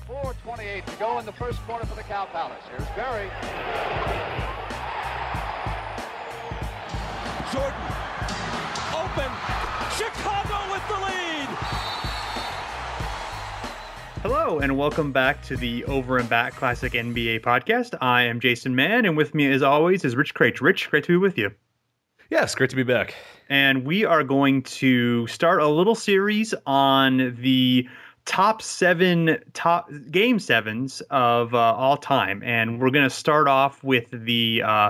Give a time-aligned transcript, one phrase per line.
[0.07, 2.63] 4.28 to go in the first quarter for the Cow Palace.
[2.69, 3.29] Here's Barry.
[7.51, 7.81] Jordan.
[8.93, 9.31] Open.
[9.97, 11.94] Chicago with the lead.
[14.27, 17.93] Hello, and welcome back to the Over and Back Classic NBA podcast.
[18.01, 20.61] I am Jason Mann, and with me, as always, is Rich Craich.
[20.61, 21.51] Rich, great to be with you.
[22.31, 23.13] Yes, great to be back.
[23.49, 27.87] And we are going to start a little series on the
[28.25, 33.83] top seven top game sevens of uh, all time, and we're going to start off
[33.83, 34.89] with the uh,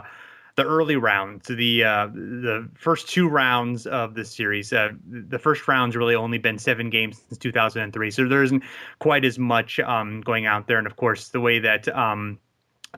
[0.55, 4.71] the early rounds, the uh, the first two rounds of the series.
[4.71, 8.63] Uh, the first round's really only been seven games since 2003, so there isn't
[8.99, 10.77] quite as much um, going out there.
[10.77, 12.39] And of course, the way that um,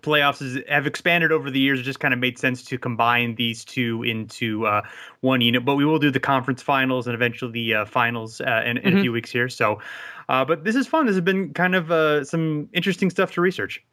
[0.01, 3.33] playoffs is, have expanded over the years, it just kind of made sense to combine
[3.35, 4.83] these two into uh,
[5.21, 5.65] one unit.
[5.65, 8.97] But we will do the conference finals and eventually the uh, finals uh, in, in
[8.97, 9.49] a few weeks here.
[9.49, 9.81] So,
[10.29, 11.07] uh, but this is fun.
[11.07, 13.83] This has been kind of uh, some interesting stuff to research.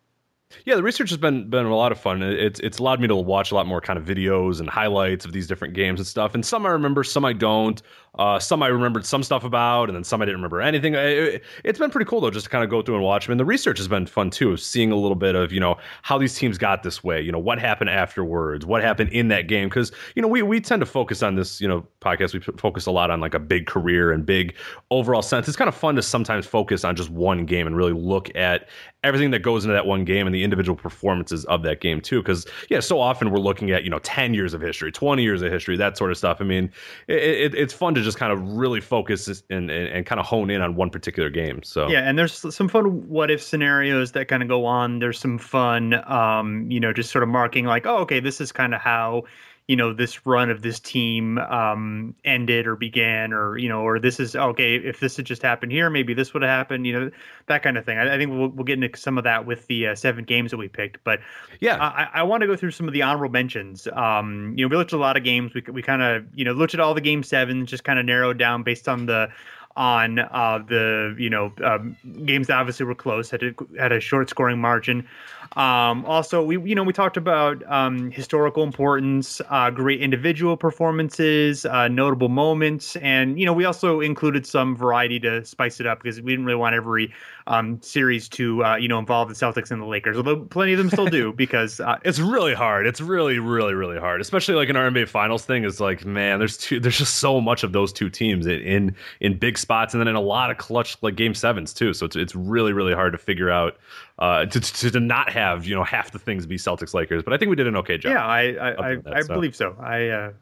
[0.64, 2.22] Yeah, the research has been been a lot of fun.
[2.22, 5.32] It's it's allowed me to watch a lot more kind of videos and highlights of
[5.32, 6.34] these different games and stuff.
[6.34, 7.82] And some I remember, some I don't.
[8.18, 10.94] Uh, some I remembered some stuff about, and then some I didn't remember anything.
[10.94, 13.32] It, has been pretty cool though, just to kind of go through and watch them.
[13.32, 16.18] And the research has been fun too, seeing a little bit of you know how
[16.18, 17.20] these teams got this way.
[17.20, 20.60] You know what happened afterwards, what happened in that game, because you know we we
[20.60, 22.34] tend to focus on this you know podcast.
[22.34, 24.54] We focus a lot on like a big career and big
[24.90, 25.48] overall sense.
[25.48, 28.68] It's kind of fun to sometimes focus on just one game and really look at
[29.04, 32.22] everything that goes into that one game and the individual performances of that game too
[32.22, 35.42] because yeah so often we're looking at you know 10 years of history 20 years
[35.42, 36.72] of history that sort of stuff i mean
[37.06, 40.26] it, it, it's fun to just kind of really focus and, and, and kind of
[40.26, 44.12] hone in on one particular game so Yeah, and there's some fun what if scenarios
[44.12, 44.98] that kind of go on.
[44.98, 48.52] There's some fun, um, you know, just sort of marking like, oh, okay, this is
[48.52, 49.24] kind of how
[49.66, 53.98] you know this run of this team um, ended or began, or you know, or
[53.98, 54.76] this is okay.
[54.76, 56.86] If this had just happened here, maybe this would have happened.
[56.86, 57.10] You know,
[57.46, 57.96] that kind of thing.
[57.96, 60.50] I, I think we'll, we'll get into some of that with the uh, seven games
[60.50, 61.02] that we picked.
[61.02, 61.20] But
[61.60, 61.78] Yeah.
[61.80, 63.88] I, I want to go through some of the honorable mentions.
[63.88, 65.54] Um, you know, we looked at a lot of games.
[65.54, 68.04] We we kind of you know looked at all the game sevens, just kind of
[68.04, 69.30] narrowed down based on the
[69.76, 74.00] on uh, the you know um, games that obviously were close had a, had a
[74.00, 75.06] short scoring margin.
[75.56, 81.64] Um, also, we you know we talked about um, historical importance, uh, great individual performances,
[81.64, 86.02] uh, notable moments, and you know we also included some variety to spice it up
[86.02, 87.12] because we didn't really want every
[87.46, 90.78] um, series to uh, you know involve the Celtics and the Lakers, although plenty of
[90.78, 92.86] them still do because uh, it's really hard.
[92.86, 94.20] It's really, really, really hard.
[94.20, 96.80] Especially like an NBA Finals thing is like, man, there's two.
[96.80, 100.08] There's just so much of those two teams in in, in big spots, and then
[100.08, 101.94] in a lot of clutch like game sevens too.
[101.94, 103.76] So it's it's really, really hard to figure out
[104.18, 107.22] uh, to, to to not have you know half the things be Celtics Lakers.
[107.22, 108.12] But I think we did an okay job.
[108.12, 109.34] Yeah, I I, I, that, I so.
[109.34, 109.76] believe so.
[109.80, 110.32] I uh,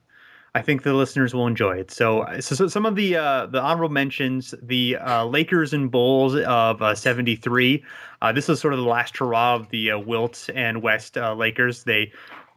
[0.55, 1.91] I think the listeners will enjoy it.
[1.91, 6.35] So, so, so some of the uh, the honorable mentions: the uh, Lakers and Bulls
[6.37, 7.83] of uh, '73.
[8.21, 11.35] Uh, this is sort of the last hurrah of the uh, Wilt and West uh,
[11.35, 11.85] Lakers.
[11.85, 12.13] They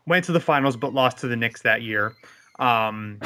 [0.06, 2.16] went to the finals but lost to the Knicks that year.
[2.60, 3.20] Um,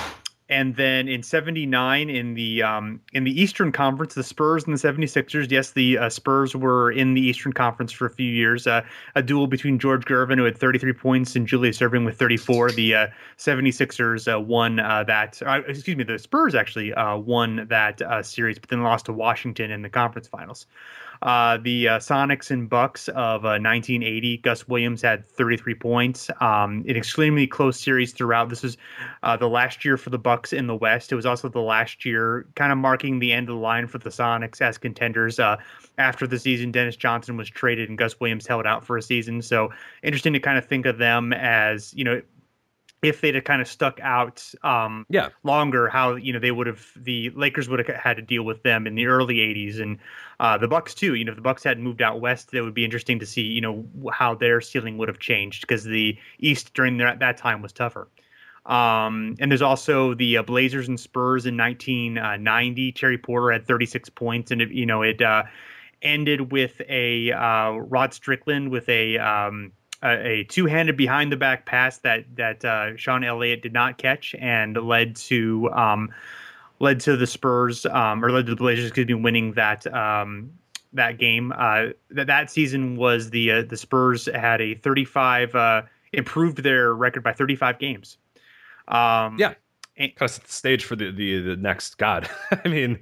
[0.50, 4.82] and then in 79 in the um, in the Eastern Conference, the Spurs and the
[4.82, 5.50] 76ers.
[5.52, 8.66] Yes, the uh, Spurs were in the Eastern Conference for a few years.
[8.66, 8.82] Uh,
[9.16, 12.72] a duel between George Gervin, who had 33 points, and Julius Erving with 34.
[12.72, 13.08] The uh,
[13.38, 15.40] 76ers uh, won uh, that.
[15.46, 19.84] Uh, excuse me, the Spurs actually won that series, but then lost to Washington in
[19.84, 20.66] the conference finals.
[21.22, 26.30] Uh, the uh, Sonics and Bucks of uh, 1980, Gus Williams had 33 points.
[26.40, 28.50] Um, an extremely close series throughout.
[28.50, 28.78] This was
[29.24, 31.12] uh, the last year for the Bucks in the West.
[31.12, 33.98] It was also the last year, kind of marking the end of the line for
[33.98, 35.40] the Sonics as contenders.
[35.40, 35.58] Uh,
[35.98, 39.42] after the season, Dennis Johnson was traded and Gus Williams held out for a season.
[39.42, 39.72] So
[40.02, 42.22] interesting to kind of think of them as you know
[43.02, 45.30] if they'd have kind of stuck out um Yeah.
[45.44, 48.62] longer how you know they would have the lakers would have had to deal with
[48.64, 49.98] them in the early 80s and
[50.40, 51.16] uh the bucks too.
[51.16, 53.42] You know if the bucks hadn't moved out west it would be interesting to see
[53.44, 57.62] you know how their ceiling would have changed because the east during that, that time
[57.62, 58.10] was tougher.
[58.66, 64.10] Um and there's also the uh, blazers and spurs in 1990 terry porter had 36
[64.10, 65.44] points and it, you know it uh
[66.02, 69.72] ended with a uh rod strickland with a um
[70.04, 74.36] a, a two-handed behind the back pass that that uh, Sean Elliott did not catch
[74.40, 76.10] and led to um,
[76.80, 80.52] led to the Spurs um, or led to the Blazers excuse me winning that um,
[80.94, 81.54] that game.
[81.56, 85.82] Uh, that that season was the uh, the Spurs had a 35 uh,
[86.14, 88.18] improved their record by 35 games.
[88.88, 89.54] Um, Yeah.
[89.98, 92.30] kind of set the stage for the the, the next God.
[92.66, 93.00] I mean,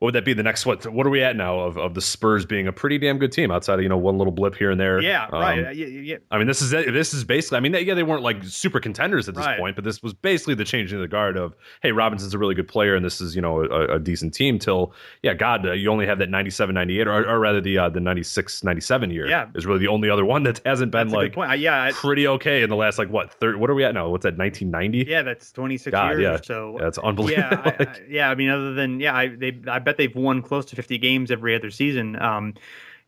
[0.00, 0.32] what would that be?
[0.32, 0.84] The next what?
[0.92, 3.50] What are we at now of, of the Spurs being a pretty damn good team
[3.50, 5.00] outside of you know one little blip here and there?
[5.00, 5.76] yeah, Um, right.
[5.76, 6.92] Yeah, yeah, I mean, this is it.
[6.92, 7.58] This is basically.
[7.58, 9.58] I mean, they, yeah, they weren't like super contenders at this Right.
[9.58, 12.54] point, but this was basically the changing of the guard of, hey, Robinson's a really
[12.54, 14.58] good player, and this is you know a, a decent team.
[14.58, 14.92] Till
[15.22, 18.00] yeah, God, uh, you only have that 97, 98, or, or rather the uh, the
[18.00, 19.28] 96, 97 year.
[19.28, 19.48] Yeah.
[19.54, 21.36] is really the only other one that hasn't been That's like.
[21.36, 23.56] Uh, yeah, I- pretty okay in the last like what third?
[23.56, 24.08] What are we at now?
[24.08, 24.38] What's that?
[24.38, 25.04] Nineteen ninety?
[25.06, 26.38] yeah, that's 26 God, years yeah.
[26.42, 26.78] so.
[26.80, 27.42] Yeah, it's unbelievable.
[27.52, 28.30] Yeah, I, I, yeah.
[28.30, 31.30] I mean, other than yeah, I they I bet they've won close to 50 games
[31.30, 32.20] every other season.
[32.22, 32.54] Um,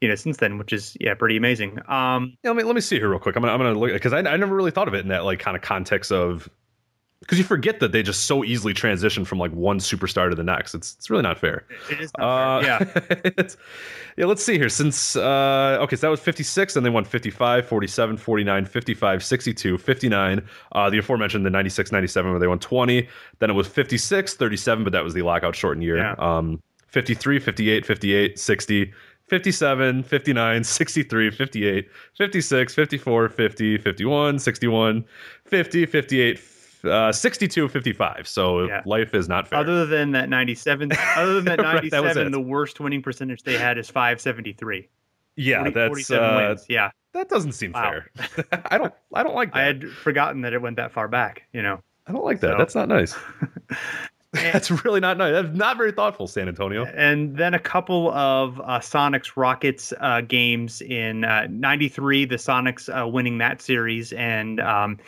[0.00, 1.78] you know, since then, which is yeah, pretty amazing.
[1.88, 3.36] Um, Yeah, let me let me see here real quick.
[3.36, 5.24] I'm gonna I'm gonna look because I, I never really thought of it in that
[5.24, 6.48] like kind of context of
[7.20, 10.42] because you forget that they just so easily transition from like one superstar to the
[10.42, 10.74] next.
[10.74, 11.66] It's it's really not fair.
[11.88, 12.66] it is Uh, fair.
[12.66, 13.02] yeah.
[13.24, 13.56] it's-
[14.18, 14.68] yeah, let's see here.
[14.68, 19.78] Since uh okay, so that was 56 and they won 55, 47, 49, 55, 62,
[19.78, 20.48] 59.
[20.72, 23.08] Uh the aforementioned the 96 97 where they won 20.
[23.38, 25.98] Then it was 56, 37, but that was the lockout shortened year.
[25.98, 26.14] Yeah.
[26.18, 26.60] Um
[26.92, 28.92] 53, 58, 58, 60,
[29.28, 35.04] 57, 59, 63, 58, 56, 54, 50, 51, 61,
[35.46, 36.40] 50, 58,
[36.84, 38.28] uh, 62, 55.
[38.28, 38.82] So Yeah.
[38.84, 39.58] life is not fair.
[39.60, 43.56] Other than that 97, other than that Right, that 97, the worst winning percentage they
[43.56, 44.88] had is 573.
[45.36, 46.66] yeah, 40 that's 47 uh, wins.
[46.68, 46.90] Yeah.
[47.14, 48.02] that doesn't seem Wow.
[48.16, 48.58] fair.
[48.70, 49.58] I don't I don't like that.
[49.62, 51.80] I had forgotten that it went that far back, you know.
[52.06, 52.52] I don't like that.
[52.52, 53.16] So- That's not nice.
[54.32, 55.32] That's really not nice.
[55.32, 56.86] That's not very thoughtful, San Antonio.
[56.86, 62.24] And then a couple of uh, Sonics Rockets uh, games in uh, '93.
[62.24, 64.98] The Sonics uh, winning that series, and um,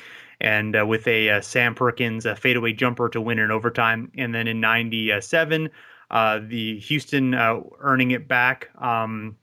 [0.42, 4.12] and uh, with a uh, Sam Perkins fadeaway jumper to win in overtime.
[4.18, 5.70] And then in '97,
[6.10, 8.68] uh, the Houston uh, earning it back.
[8.78, 9.36] Um,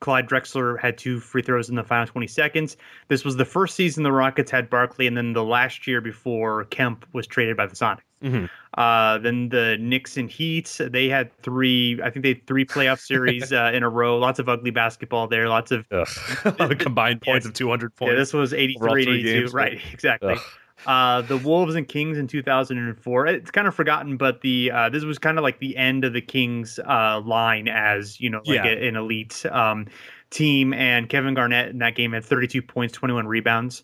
[0.00, 2.76] Clyde Drexler had two free throws in the final 20 seconds.
[3.08, 6.64] This was the first season the Rockets had Barkley, and then the last year before
[6.66, 8.00] Kemp was traded by the Sonics.
[8.22, 8.50] Mhm.
[8.76, 12.98] Uh, then the Knicks and Heat, they had three, I think they had three playoff
[13.00, 14.18] series uh, in a row.
[14.18, 15.48] Lots of ugly basketball there.
[15.48, 15.86] Lots of,
[16.78, 18.12] combined points of 200 points.
[18.12, 19.40] yeah, this was Overall 83 three 82.
[19.40, 20.34] games, Right, exactly.
[20.34, 20.40] Ugh.
[20.86, 23.26] Uh, the Wolves and Kings in 2004.
[23.26, 26.12] It's kind of forgotten, but the uh, this was kind of like the end of
[26.12, 28.66] the Kings uh, line as you know, like Yeah.
[28.66, 29.86] a- an elite um,
[30.30, 30.72] team.
[30.72, 33.82] And Kevin Garnett in that game had 32 points, 21 rebounds.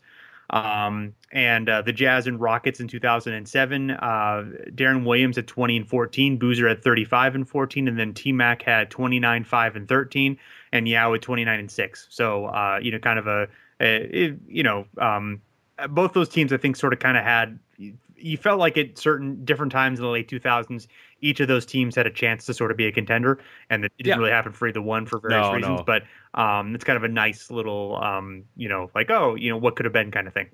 [0.51, 3.91] Um, and uh, the Jazz and Rockets in 2007.
[3.91, 3.97] Uh,
[4.71, 6.39] Deron Williams at 20 and 14.
[6.39, 10.39] Boozer at 35 and 14, and then T Mac had 29, 5 and 13,
[10.73, 12.07] and Yao at 29 and 6.
[12.11, 13.49] So uh, you know, kind of a,
[13.81, 15.43] a you know, um,
[15.91, 17.59] both those teams I think sort of kind of had.
[18.19, 20.89] You felt like at certain different times in the late 2000s,
[21.21, 23.93] each of those teams had a chance to sort of be a contender, and it
[23.99, 24.19] didn't Yeah.
[24.19, 25.83] really happen for either one for various No, reasons.
[25.83, 25.83] no.
[25.83, 26.05] But
[26.35, 29.77] um, it's kind of a nice little, um, you know, like oh, you know, what
[29.77, 30.49] could have been kind of thing.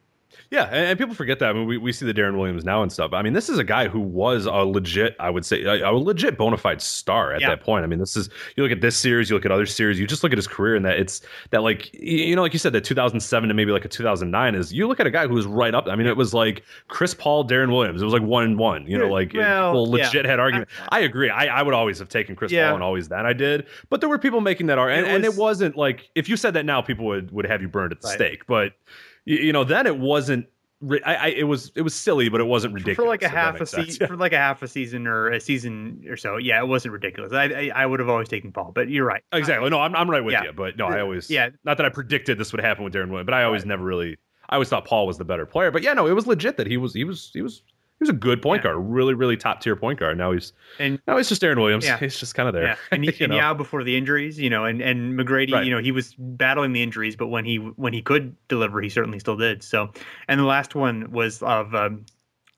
[0.50, 1.48] Yeah, and, and people forget that.
[1.50, 3.12] I mean, we, we see the Deron Williams now and stuff.
[3.12, 5.92] I mean, this is a guy who was a legit, I would say, a, a
[5.92, 7.48] legit bona fide star at Yeah.
[7.50, 7.84] that point.
[7.84, 10.06] I mean, this is you look at this series, you look at other series, you
[10.06, 12.72] just look at his career, and that it's that like you know, like you said,
[12.74, 15.46] that 2007 to maybe like a 2009 is you look at a guy who was
[15.46, 15.86] right up.
[15.86, 18.02] I mean, it was like Chris Paul, Deron Williams.
[18.02, 18.86] It was like one and one.
[18.86, 20.04] You know, like well, well, yeah.
[20.06, 20.68] legit had argument.
[20.90, 21.30] I agree.
[21.30, 22.66] I, I would always have taken Chris Yeah.
[22.68, 25.24] Paul and always that I did, but there were people making that argument, and, and
[25.24, 28.00] it wasn't like if you said that now, people would would have you burned at
[28.00, 28.14] the Right.
[28.14, 28.72] stake, but.
[29.24, 30.46] You, you know, then it wasn't
[31.06, 32.96] I, I it was it was silly, but it wasn't ridiculous.
[32.96, 36.04] for like a half a season, for like a half a season or a season
[36.08, 36.38] or so.
[36.38, 37.32] Yeah, it wasn't ridiculous.
[37.32, 39.22] I I, I would have always taken Paul, but you're right.
[39.32, 39.70] exactly.
[39.70, 40.44] No, I'm I'm right with Yeah.
[40.44, 41.50] you, but no, I always Yeah.
[41.64, 44.16] Not that I predicted this would happen with Deron Williams, but I always never really.
[44.48, 46.66] I always thought Paul was the better player, but yeah, no, it was legit that
[46.66, 47.62] he was he was he was
[48.02, 50.18] was a good point guard, really really top tier point guard.
[50.18, 51.84] Now he's And now he's just Deron Williams.
[51.84, 51.98] Yeah.
[52.00, 52.64] He's just kind of there.
[52.64, 53.36] Yeah, and, he, You and know?
[53.38, 55.64] Yao before the injuries, you know, and and McGrady, Right.
[55.64, 58.88] you know, he was battling the injuries, but when he when he could deliver, he
[58.88, 59.62] certainly still did.
[59.62, 59.90] So,
[60.28, 62.04] and the last one was of um,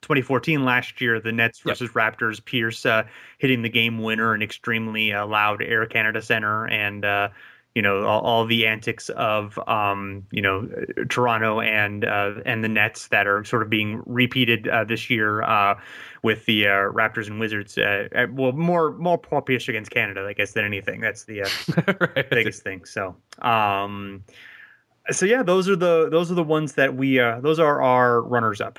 [0.02, 1.78] 2014 last year, the Nets Yep.
[1.78, 2.44] versus Raptors.
[2.44, 3.04] Pierce uh,
[3.38, 7.28] hitting the game winner, an extremely uh, loud Air Canada Center, and uh,
[7.74, 10.68] you know all, all the antics of um, you know
[11.08, 15.42] Toronto and uh, and the Nets that are sort of being repeated uh, this year
[15.42, 15.78] uh,
[16.22, 17.76] with the uh, Raptors and Wizards.
[17.76, 21.00] Uh, uh, well, more more Pierce against Canada, I guess, than anything.
[21.00, 21.48] That's the uh,
[22.16, 22.30] Right.
[22.30, 22.84] biggest thing.
[22.84, 24.22] So, um,
[25.10, 28.22] so yeah, those are the those are the ones that we uh, those are our
[28.22, 28.78] runners up,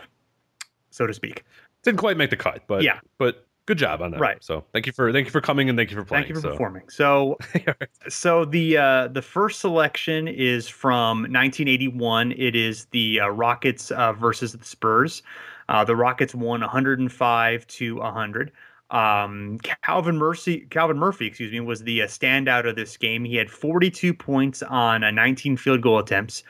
[0.89, 1.43] so to speak.
[1.83, 2.99] Didn't quite make the cut, but Yeah.
[3.17, 4.19] but good job on that.
[4.19, 4.43] Right.
[4.43, 6.25] So thank you for thank you for coming and thank you for playing.
[6.25, 6.51] Thank you for so.
[6.51, 6.83] performing.
[6.89, 7.37] So,
[8.09, 12.33] so the uh, the first selection is from 1981.
[12.33, 15.23] It is the uh, Rockets uh, versus the Spurs.
[15.67, 18.51] Uh, the Rockets won 105 to 100.
[18.91, 23.25] Um, Calvin Murphy, Calvin Murphy, excuse me, was the uh, standout of this game.
[23.25, 26.43] He had 42 points on uh, 19 field goal attempts.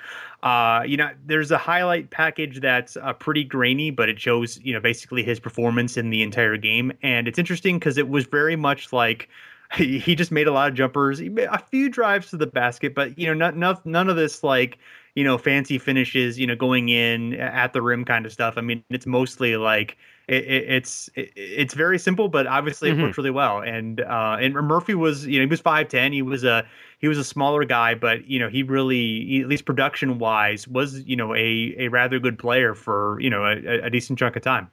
[0.44, 4.74] Uh, you know, there's a highlight package that's uh, pretty grainy, but it shows, you
[4.74, 6.92] know, basically his performance in the entire game.
[7.02, 9.30] And it's interesting because it was very much like
[9.76, 12.48] he, he just made a lot of jumpers, he made a few drives to the
[12.48, 14.78] basket, but you know, not, not none of this like
[15.16, 18.56] you know fancy finishes, you know, going in at the rim kind of stuff.
[18.58, 22.98] I mean, it's mostly like it, it, it's it, it's very simple, but obviously it
[22.98, 23.04] Mhm.
[23.04, 23.62] works really well.
[23.62, 26.66] And uh, and Murphy was you know he was five ten, he was a
[27.00, 31.02] he was a smaller guy, but you know he really at least production wise was
[31.02, 34.42] you know a a rather good player for you know a, a decent chunk of
[34.42, 34.70] time.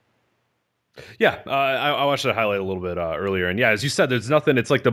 [1.19, 3.83] Yeah, uh, I, I watched the highlight a little bit uh, earlier, and yeah, as
[3.83, 4.59] you said, there's nothing.
[4.59, 4.93] It's like the,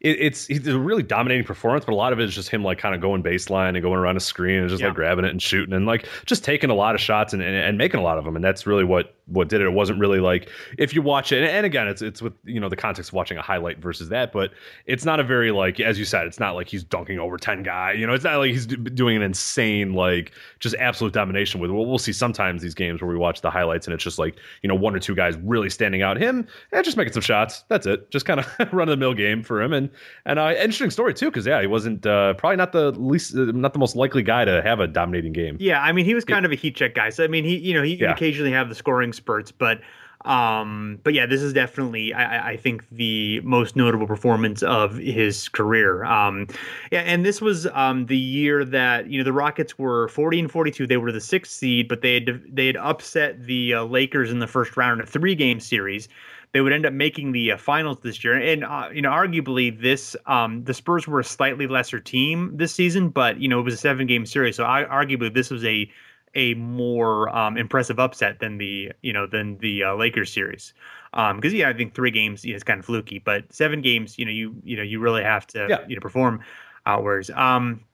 [0.00, 2.64] it, it's he's a really dominating performance, but a lot of it is just him
[2.64, 4.86] like kind of going baseline and going around a screen and just Yeah.
[4.86, 7.54] like grabbing it and shooting and like just taking a lot of shots and, and,
[7.54, 9.64] and making a lot of them, and that's really what what did it.
[9.64, 12.68] It wasn't really like if you watch it, and, again, it's it's with you know
[12.68, 14.50] the context of watching a highlight versus that, but
[14.86, 17.62] it's not a very like as you said, it's not like he's dunking over ten
[17.62, 21.70] guy, you know, it's not like he's doing an insane like just absolute domination with.
[21.70, 24.36] Well, we'll see sometimes these games where we watch the highlights and it's just like
[24.62, 26.16] you know one or two guys really standing out.
[26.18, 27.64] Him, and just making some shots.
[27.68, 28.10] That's it.
[28.10, 29.88] Just kind of run of the mill game for him, and
[30.26, 33.44] and uh, interesting story too, because yeah, he wasn't uh, probably not the least, uh,
[33.54, 35.56] not the most likely guy to have a dominating game.
[35.60, 37.10] Yeah, I mean, he was kind of a heat check guy.
[37.10, 38.12] So I mean, he you know he Yeah.
[38.12, 39.80] occasionally have the scoring spurts, but
[40.26, 45.48] um, but yeah, this is definitely I, I- think the most notable performance of his
[45.48, 46.04] career.
[46.04, 46.46] Um,
[46.92, 50.50] yeah, and this was um the year that you know the Rockets were forty and
[50.50, 50.86] forty two.
[50.86, 54.40] They were the sixth seed, but they had they had upset the uh, Lakers in
[54.40, 56.08] the first round a three game series.
[56.52, 59.80] They would end up making the uh, finals this year, and uh, you know, arguably,
[59.80, 63.62] this um, the Spurs were a slightly lesser team this season, but you know, it
[63.62, 65.88] was a seven game series, so I, arguably this was a
[66.34, 70.74] a more um, impressive upset than the you know than the uh, Lakers series.
[71.12, 74.18] Because yeah, I think three games you know, is kind of fluky, but seven games,
[74.18, 75.78] you know, you you know you really have to Yeah.
[75.86, 76.40] you know perform
[76.86, 77.30] outwards.
[77.30, 77.84] Um,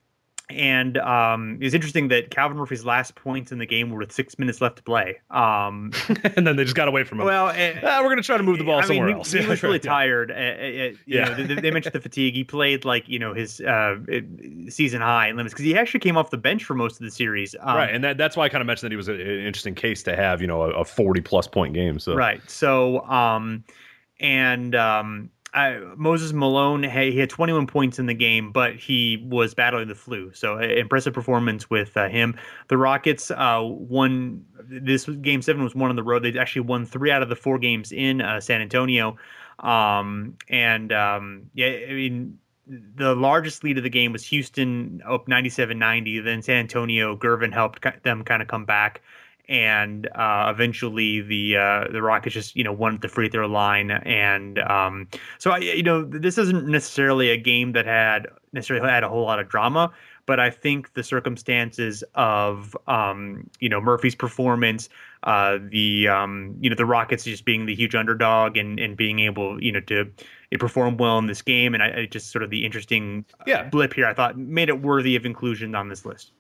[0.49, 4.39] and um, it's interesting that Calvin Murphy's last points in the game were with six
[4.39, 5.19] minutes left to play.
[5.31, 5.91] Um,
[6.37, 7.27] and then they just got away from him.
[7.27, 9.33] well, eh, Ah, we're gonna try to move the ball I mean, somewhere he, else.
[9.33, 10.31] he was really tired.
[10.31, 11.25] Uh, you Yeah.
[11.31, 12.35] know, they, they mentioned the fatigue.
[12.35, 13.97] He played like you know his uh,
[14.69, 17.11] season high in limits because he actually came off the bench for most of the
[17.11, 17.57] series.
[17.61, 19.47] Um, right, and that, that's why I kind of mentioned that he was a- an
[19.47, 21.99] interesting case to have, you know, a, a forty plus point game.
[21.99, 22.41] So Right.
[22.49, 23.65] So, um,
[24.21, 29.27] and um, I, Moses Malone, hey, he had 21 points in the game, but he
[29.27, 30.31] was battling the flu.
[30.35, 32.39] So, uh, impressive performance with uh, him.
[32.69, 34.45] The Rockets uh, won.
[34.69, 36.23] This game seven was one on the road.
[36.23, 39.17] They actually won three out of the four games in uh, San Antonio.
[39.61, 42.39] Um, and um, yeah, I mean.
[42.69, 46.25] The largest lead of the game was Houston up 97-90.
[46.25, 49.03] Then San Antonio, Gervin helped them kind of come back
[49.49, 53.47] and uh, eventually the uh, the Rockets just you know won at the free throw
[53.47, 58.89] line, and um, so I you know this isn't necessarily a game that had necessarily
[58.89, 59.93] had a whole lot of drama,
[60.25, 64.89] but I think the circumstances of um, you know Murphy's performance,
[65.23, 69.21] uh, the um, you know the Rockets just being the huge underdog and and being
[69.21, 70.11] able you know to
[70.59, 73.65] perform well in this game, and I, I just sort of the interesting Yeah.
[73.65, 76.33] blip here I thought made it worthy of inclusion on this list.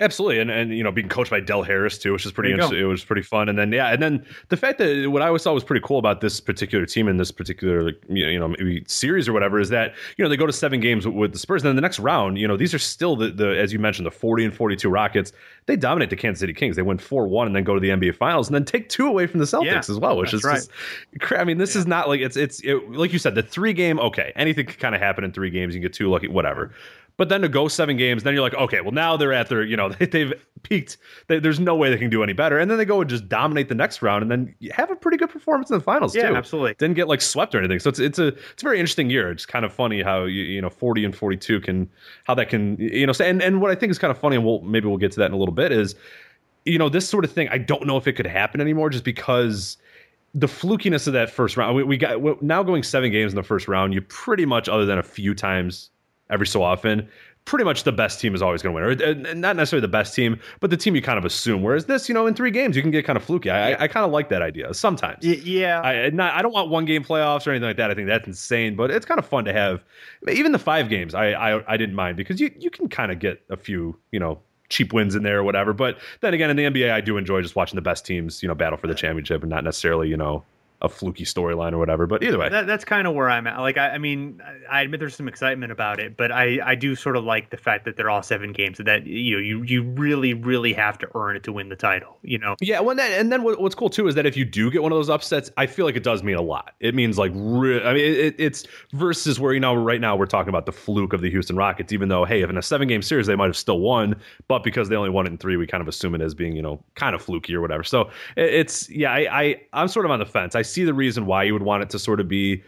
[0.00, 2.56] Absolutely, and and you know being coached by Del Harris too, which is pretty you
[2.56, 2.64] go.
[2.64, 2.84] interesting.
[2.84, 5.44] It was pretty fun, and then yeah, and then the fact that what I always
[5.44, 8.82] thought was pretty cool about this particular team and this particular like, you know maybe
[8.88, 11.62] series or whatever is that you know they go to seven games with the Spurs,
[11.62, 14.04] and then the next round, you know these are still the, the as you mentioned
[14.04, 15.30] the forty and forty two Rockets.
[15.66, 16.74] They dominate the Kansas City Kings.
[16.74, 19.06] They win four one and then go to the NBA Finals and then take two
[19.06, 20.56] away from the Celtics Yeah, as well, which is right.
[21.20, 23.72] just I mean this is not like it's it's it, like you said the three
[23.72, 25.72] game okay anything can kind of happen in three games.
[25.72, 26.72] You can get two lucky whatever.
[27.16, 29.62] But then to go seven games, then you're like, okay, well now they're at their,
[29.62, 30.96] you know, they, have peaked.
[31.28, 32.58] They, there's no way they can do any better.
[32.58, 35.16] And then they go and just dominate the next round, and then have a pretty
[35.16, 36.36] good performance in the finals Yeah, too.
[36.36, 36.74] absolutely.
[36.74, 37.78] Didn't get like swept or anything.
[37.78, 39.30] So it's it's a it's a very interesting year.
[39.30, 41.88] It's kind of funny how you you know 40 and 42 can
[42.24, 44.44] how that can you know and and what I think is kind of funny, and
[44.44, 45.94] we'll maybe we'll get to that in a little bit is
[46.64, 47.48] you know this sort of thing.
[47.50, 49.76] I don't know if it could happen anymore, just because
[50.34, 51.76] the flukiness of that first round.
[51.76, 53.94] We, we got now going seven games in the first round.
[53.94, 55.90] You pretty much, other than a few times
[56.30, 57.08] every so often,
[57.44, 60.14] pretty much the best team is always going to win, or not necessarily the best
[60.14, 61.62] team, but the team you kind of assume.
[61.62, 63.50] Whereas this, you know, in three games you can get kind of fluky.
[63.50, 65.24] I, I kind of like that idea sometimes.
[65.24, 67.90] Yeah, I not, I don't want one game playoffs or anything like that.
[67.90, 69.84] I think that's insane, but it's kind of fun to have.
[70.30, 73.18] Even the five games, I I, I didn't mind because you you can kind of
[73.18, 74.40] get a few, you know.
[74.70, 77.42] Cheap wins in there or whatever, but then again, in the NBA, I do enjoy
[77.42, 80.16] just watching the best teams, you know, battle for the championship, and not necessarily, you
[80.16, 80.42] know,
[80.84, 82.06] a fluky storyline or whatever.
[82.06, 83.58] But either way, that, that's kind of where I'm at.
[83.58, 86.94] Like, I, I, mean, I admit there's some excitement about it, but I, I do
[86.94, 88.78] sort of like the fact that they're all seven games.
[88.78, 92.18] That you know, you you really really have to earn it to win the title.
[92.22, 92.56] You know.
[92.60, 92.80] Yeah.
[92.80, 94.92] Well, that, and then what, what's cool too is that if you do get one
[94.92, 96.74] of those upsets, I feel like it does mean a lot.
[96.80, 100.26] It means like, re- I mean, it, it's versus where you know right now we're
[100.26, 101.92] talking about the fluke of the Houston Rockets.
[101.92, 104.16] Even though, hey, if in a seven game series they might have still won,
[104.48, 106.54] but because they only won it in three, we kind of assume it as being
[106.54, 107.82] you know kind of fluky or whatever.
[107.82, 110.54] So it, it's yeah, I, I I'm sort of on the fence.
[110.54, 112.62] I see the reason why you would want it to sort of be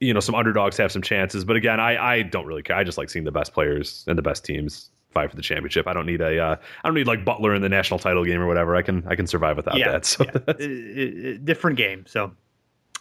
[0.00, 1.44] you know some underdogs have some chances.
[1.44, 2.76] But again i i don't really care.
[2.76, 5.86] I just like seeing the best players and the best teams fight for the championship.
[5.86, 8.40] I don't need a uh, i don't need like butler in the national title game
[8.40, 8.76] or whatever.
[8.76, 10.24] I can i can survive without yeah, that so
[10.60, 11.38] yeah.
[11.42, 12.32] different game so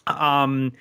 [0.07, 0.71] um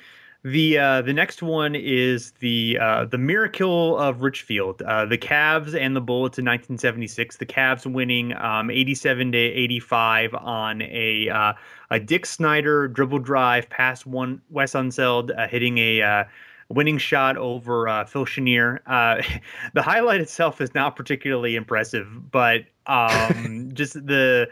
[0.47, 4.81] the uh, the next one is the uh, the miracle of Richfield.
[4.81, 7.39] Uh, the Cavs and the Bullets in 1976.
[7.39, 11.53] The Cavs winning um, 87 to 85 on a uh,
[11.91, 16.25] a Dick Snyder dribble drive past one Wes Unseld uh, hitting a uh,
[16.69, 18.79] winning shot over uh, Phil Chenier.
[18.87, 19.23] Uh,
[19.75, 24.49] the highlight itself is not particularly impressive, but um, just the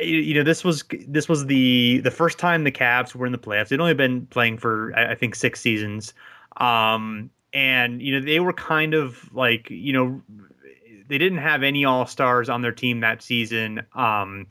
[0.00, 3.38] you know this was this was the the first time the Cavs were in the
[3.38, 3.68] playoffs.
[3.68, 6.14] They'd only been playing for I think six seasons,
[6.58, 10.22] um, and you know they were kind of like you know
[11.08, 13.82] they didn't have any all stars on their team that season.
[13.94, 14.46] Um,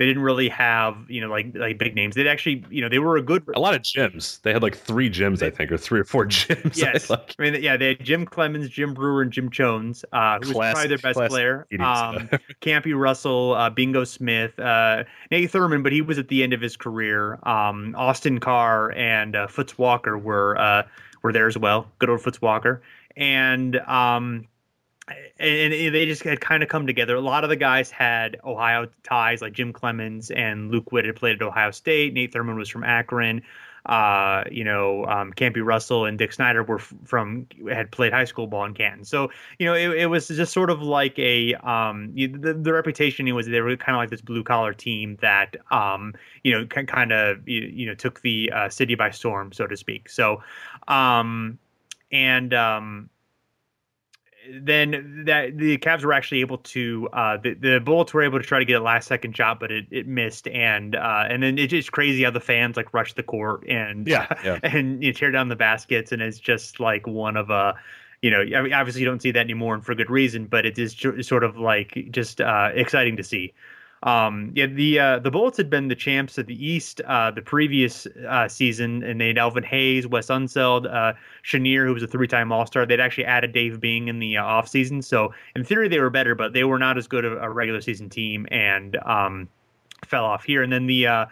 [0.00, 2.14] they didn't really have you know like like big names.
[2.14, 4.40] They'd actually you know they were a good a lot of gyms.
[4.40, 6.74] They had like three gyms I think or three or four gyms.
[6.74, 7.36] Yes, I, like.
[7.38, 10.72] I mean yeah they had Jim Cleamons, Jim Brewer, and Jim Jones, uh, who was
[10.72, 11.66] probably their best player.
[11.80, 12.30] Um,
[12.62, 16.62] Campy Russell, uh, Bingo Smith, uh, Nate Thurmond, but he was at the end of
[16.62, 17.38] his career.
[17.42, 20.84] Um, Austin Carr and uh, Foots Walker were uh,
[21.22, 21.86] were there as well.
[21.98, 22.80] Good old Foots Walker
[23.18, 23.76] and.
[23.80, 24.46] Um,
[25.38, 27.16] and, they just had kind of come together.
[27.16, 31.16] A lot of the guys had Ohio ties, like Jim Cleamons and Luke Witt had
[31.16, 32.14] played at Ohio State.
[32.14, 33.42] Nate Thurmond was from Akron.
[33.86, 38.46] Uh, you know, um, Campy Russell and Dick Snyder were from had played high school
[38.46, 39.04] ball in Canton.
[39.04, 43.32] So you know, it, it was just sort of like a um, the, the reputation
[43.34, 47.10] was they were kind of like this blue collar team that um, you know kind
[47.10, 50.10] of you, you know took the uh, city by storm, so to speak.
[50.10, 50.42] So
[50.86, 51.58] um,
[52.12, 53.08] and um,
[54.62, 58.44] then that the Cavs were actually able to uh, the the Bullets were able to
[58.44, 61.58] try to get a last second shot, but it, it missed and uh, and then
[61.58, 64.58] it's just crazy how the fans like rush the court and yeah, yeah.
[64.64, 67.74] and you tear down the baskets and it's just like one of a
[68.22, 70.66] you know I mean obviously you don't see that anymore and for good reason, but
[70.66, 73.52] it is sort of like just uh, exciting to see.
[74.02, 77.42] Um, yeah, the uh, the Bullets had been the champs of the East uh, the
[77.42, 82.06] previous uh, season, and they had Elvin Hayes, Wes Unseld, uh, Chenier, who was a
[82.06, 82.86] three-time All-Star.
[82.86, 86.34] They'd actually added Dave Bing in the uh, offseason, so in theory they were better,
[86.34, 89.48] but they were not as good a, a regular season team, and um,
[90.06, 90.62] fell off here.
[90.62, 91.26] And then the uh,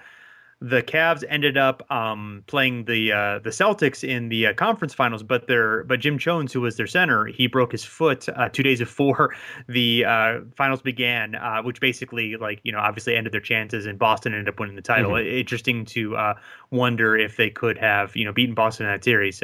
[0.61, 5.23] the Cavs ended up um, playing the uh, the Celtics in the uh, conference finals,
[5.23, 8.65] but their but Jim Jones, who was their center, he broke his foot uh, two
[8.65, 9.37] days before
[9.69, 14.01] the uh, finals began, uh, which basically like you know obviously ended their chances, and
[14.01, 15.13] Boston ended up winning the title.
[15.13, 15.39] Mm-hmm.
[15.39, 16.35] Interesting to uh,
[16.71, 19.43] wonder if they could have you know beaten Boston in that series.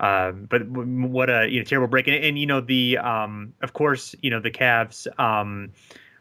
[0.00, 3.72] Um, but what a you know terrible break, and, and you know the um, of
[3.72, 5.06] course you know the Cavs.
[5.18, 5.72] Um,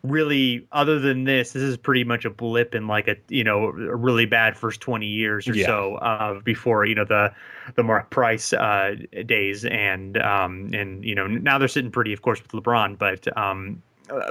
[0.03, 3.65] really other than this this is pretty much a blip in like a you know
[3.65, 5.65] a really bad first 20 years or yeah.
[5.65, 7.33] so uh, before you know the
[7.75, 9.65] the mark price uh, days.
[9.65, 13.81] And um and you know now they're sitting pretty of course with lebron but um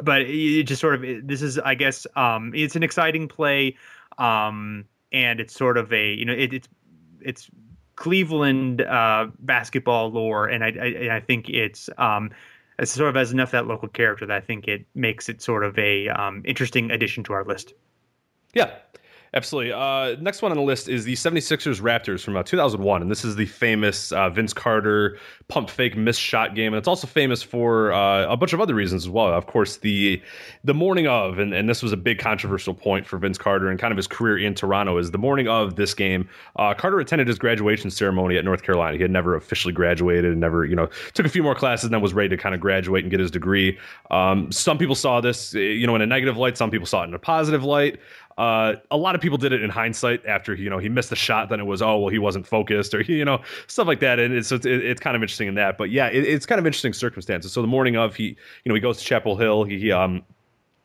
[0.03, 3.77] but it just sort of this is i guess um it's an exciting play.
[4.19, 6.69] Um and it's sort of a you know it, it's
[7.21, 7.51] it's
[7.97, 10.47] cleveland uh basketball lore.
[10.47, 12.31] And i i, I think it's um
[12.79, 15.65] it sort of has enough that local character that I think it makes it sort
[15.65, 17.75] of a um, interesting addition to our list.
[18.55, 18.71] Yeah.
[19.35, 19.73] Absolutely.
[19.73, 23.03] Uh, next one on the list is the 76ers Raptors from uh, 2001.
[23.03, 26.73] And this is the famous uh, Vince Carter pump fake missed shot game.
[26.73, 29.33] And it's also famous for uh, a bunch of other reasons as well.
[29.33, 30.23] Of course, the
[30.65, 33.79] the morning of, and, and this was a big controversial point for Vince Carter and
[33.79, 36.29] kind of his career in Toronto, is the morning of this game.
[36.57, 38.97] Uh, Carter attended his graduation ceremony at North Carolina.
[38.97, 41.95] He had never officially graduated and never, you know, took a few more classes and
[41.95, 43.79] then was ready to kind of graduate and get his degree.
[44.11, 46.57] Um, some people saw this, you know, in a negative light.
[46.57, 47.99] Some people saw it in a positive light.
[48.39, 51.17] Uh, a lot of people did it in hindsight after you know he missed the
[51.17, 51.49] shot.
[51.49, 54.19] Then it was oh well he wasn't focused or you know stuff like that.
[54.19, 55.79] And it's it's, it's kind of interesting in that.
[55.79, 57.53] But yeah, it, it's kind of interesting circumstances.
[57.53, 58.37] So the morning of he you
[58.69, 59.65] know he goes to Chapel Hill.
[59.65, 60.23] He, he um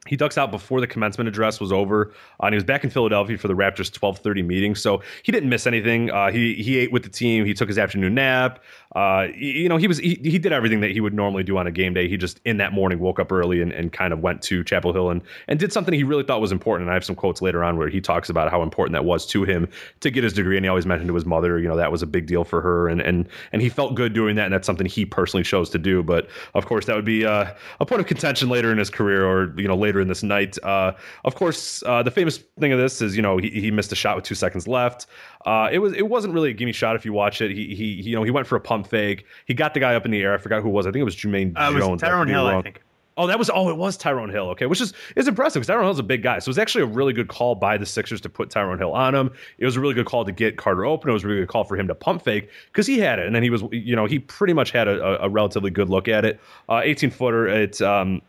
[0.08, 2.90] he ducks out before the commencement address was over, uh, and he was back in
[2.90, 4.74] Philadelphia for the Raptors' 12:30 meeting.
[4.74, 6.10] So he didn't miss anything.
[6.10, 7.46] Uh, he he ate with the team.
[7.46, 8.64] He took his afternoon nap.
[8.96, 11.68] Uh, you know, he was he, he did everything that he would normally do on
[11.68, 12.10] a game day.
[12.10, 14.92] He just in that morning woke up early and, and kind of went to Chapel
[14.92, 16.88] Hill and and did something he really thought was important.
[16.88, 19.28] And I have some quotes later on where he talks about how important that was
[19.28, 19.68] to him
[20.00, 20.58] to get his degree.
[20.58, 22.60] And he always mentioned to his mother, you know, that was a big deal for
[22.60, 24.46] her, and and and he felt good doing that.
[24.46, 26.02] And that's something he personally chose to do.
[26.02, 29.26] But of course, that would be uh, a point of contention later in his career
[29.26, 30.58] or you know later in this night.
[30.63, 30.93] Uh,
[31.25, 33.95] of course, uh, the famous thing of this is you know he, he missed a
[33.95, 35.08] shot with two seconds left.
[35.45, 37.51] Uh, it was it wasn't really a gimme shot if you watch it.
[37.51, 39.25] He he you know he went for a pump fake.
[39.45, 40.34] He got the guy up in the air.
[40.34, 40.86] I forgot who it was.
[40.88, 42.82] I think it was Jumaine Uh, it was Tyrone Hill, I think.
[43.17, 44.49] Oh, that was oh, it was Tyrone Hill.
[44.49, 46.39] Okay, which is is impressive because Tyrone Hill's a big guy.
[46.39, 48.93] So it was actually a really good call by the Sixers to put Tyrone Hill
[48.93, 49.32] on him.
[49.58, 51.10] It was a really good call to get Carter open.
[51.10, 53.25] It was a really good call for him to pump fake because he had it,
[53.25, 56.08] and then he was you know he pretty much had a, a, relatively good look
[56.08, 56.39] at it.
[56.69, 57.47] Uh, 18 footer.
[57.47, 58.21] It um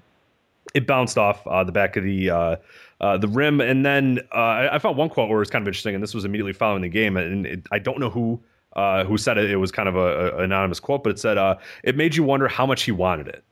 [0.74, 2.56] it bounced off uh, the back of the uh,
[3.00, 5.68] uh, the rim, and then uh, I, found one quote where it was kind of
[5.68, 8.40] interesting, and this was immediately following the game, and it, I don't know who
[8.74, 9.50] uh, who said it.
[9.50, 12.22] It was kind of a, a anonymous quote, but it said, uh, "It made you
[12.22, 13.44] wonder how much he wanted it."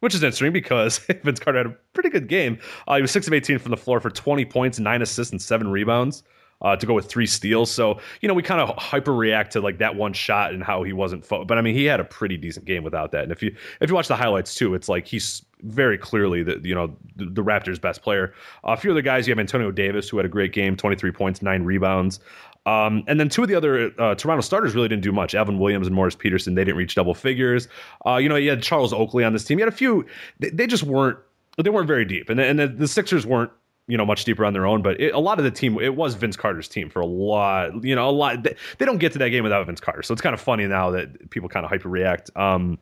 [0.00, 2.58] Which is interesting because Vince Carter had a pretty good game.
[2.94, 5.68] He was six of eighteen from the floor for twenty points, nine assists, and seven
[5.68, 6.22] rebounds.
[6.62, 9.60] Uh, to go with three steals, so you know we kind of hyper react to
[9.60, 11.22] like that one shot and how he wasn't.
[11.22, 13.24] Fo- but I mean, he had a pretty decent game without that.
[13.24, 16.60] And if you if you watch the highlights too, it's like he's very clearly the
[16.62, 18.34] you know the, the Raptors' best player.
[18.66, 20.96] Uh, a few other guys, you have Antonio Davis who had a great game, twenty
[20.96, 22.20] three points, nine rebounds.
[22.66, 25.36] Um, and then two of the other uh, Toronto starters really didn't do much.
[25.36, 27.68] Alvin Williams and Morris Peterson, they didn't reach double figures.
[28.04, 29.58] Uh, you know, you had Charles Oakley on this team.
[29.58, 30.04] You had a few.
[30.40, 31.18] They, they just weren't.
[31.62, 33.50] They weren't very deep, and the, and the, the Sixers weren't
[33.86, 34.82] you know much deeper on their own.
[34.82, 37.84] But it, a lot of the team, it was Vince Carter's team for a lot.
[37.84, 38.42] You know, a lot.
[38.42, 40.66] They, they don't get to that game without Vince Carter, so it's kind of funny
[40.66, 42.30] now that people kind of hyper react.
[42.36, 42.78] Um,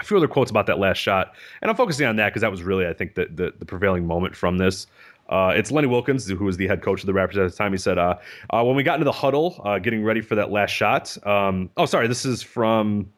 [0.00, 2.50] a few other quotes about that last shot, and I'm focusing on that because that
[2.50, 4.86] was really, I think, the, the, the prevailing moment from this.
[5.28, 7.72] Uh, it's Lenny Wilkens, who was the head coach of the Raptors at the time.
[7.72, 8.16] He said, uh,
[8.50, 11.16] uh, "When we got into the huddle, uh, getting ready for that last shot.
[11.26, 13.12] Um, oh, sorry, this is from.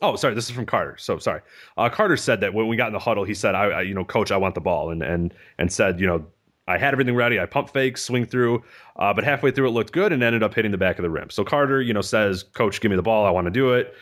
[0.00, 0.96] Oh, sorry, this is from Carter.
[0.98, 1.40] So sorry.
[1.76, 3.94] Uh, Carter said that when we got in the huddle, he said, "I, I you
[3.94, 6.24] know, coach, I want the ball," and and and said, you know,
[6.68, 7.38] I had everything ready.
[7.38, 8.62] I pump fake, swing through,
[8.96, 11.10] uh, but halfway through it looked good and ended up hitting the back of the
[11.10, 11.28] rim.
[11.28, 13.26] So Carter, you know, says, "Coach, give me the ball.
[13.26, 13.94] I want to do it."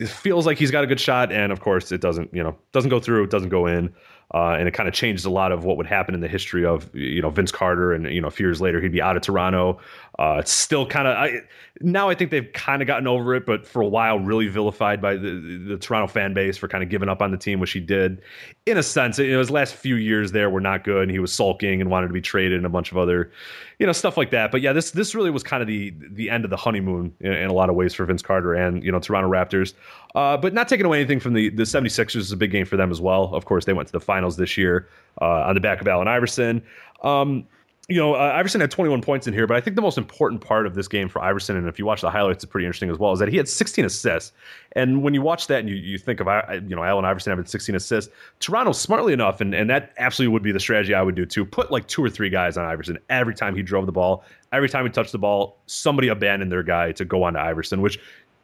[0.00, 2.32] It feels like he's got a good shot, and of course, it doesn't.
[2.32, 3.24] You know, doesn't go through.
[3.24, 3.94] It doesn't go in,
[4.32, 6.64] uh, and it kind of changes a lot of what would happen in the history
[6.64, 9.16] of you know Vince Carter, and you know, a few years later, he'd be out
[9.16, 9.78] of Toronto.
[10.18, 11.40] Uh, it's still kind of I
[11.80, 15.00] now I think they've kind of gotten over it, but for a while, really vilified
[15.00, 17.72] by the, the Toronto fan base for kind of giving up on the team, which
[17.72, 18.20] he did.
[18.66, 21.18] In a sense, you know, his last few years there were not good, and he
[21.18, 23.30] was sulking and wanted to be traded and a bunch of other,
[23.78, 24.50] you know, stuff like that.
[24.50, 27.32] But yeah, this this really was kind of the the end of the honeymoon in,
[27.32, 29.72] in a lot of ways for Vince Carter and you know Toronto Raptors.
[30.14, 32.76] Uh, but not taking away anything from the the 76ers is a big game for
[32.76, 33.34] them as well.
[33.34, 34.88] Of course, they went to the finals this year
[35.22, 36.62] uh, on the back of Allen Iverson.
[37.02, 37.46] Um,
[37.90, 40.40] you know, uh, Iverson had 21 points in here, but I think the most important
[40.40, 42.88] part of this game for Iverson, and if you watch the highlights, it's pretty interesting
[42.88, 44.32] as well, is that he had 16 assists.
[44.72, 46.28] And when you watch that and you, you think of,
[46.68, 50.42] you know, Allen Iverson having 16 assists, Toronto, smartly enough, and, and that absolutely would
[50.44, 52.96] be the strategy I would do too, put like two or three guys on Iverson
[53.08, 54.24] every time he drove the ball.
[54.52, 57.80] Every time he touched the ball, somebody abandoned their guy to go on to Iverson,
[57.80, 57.98] which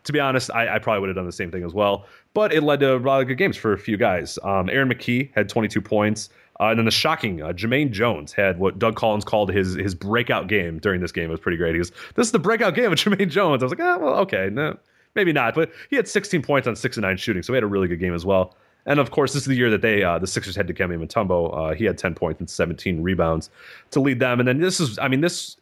[0.06, 2.06] to be honest, I, I, probably would have done the same thing as well.
[2.32, 4.38] But it led to a lot of good games for a few guys.
[4.44, 6.30] Um, Aaron McKie had 22 points.
[6.58, 9.94] Uh, and then the shocking uh, Jumaine Jones had what Doug Collins called his his
[9.94, 11.24] breakout game during this game.
[11.24, 11.74] It was pretty great.
[11.74, 14.14] He goes, "This is the breakout game of Jumaine Jones." I was like, "Ah, well,
[14.20, 14.76] okay, no,
[15.14, 17.64] maybe not." But he had 16 points on six and nine shooting, so he had
[17.64, 18.54] a really good game as well.
[18.86, 21.72] And of course, this is the year that they uh, the Sixers had Dikembe Mutombo.
[21.72, 23.50] Uh, he had 10 points and 17 rebounds
[23.90, 24.38] to lead them.
[24.38, 25.56] And then this is, I mean, this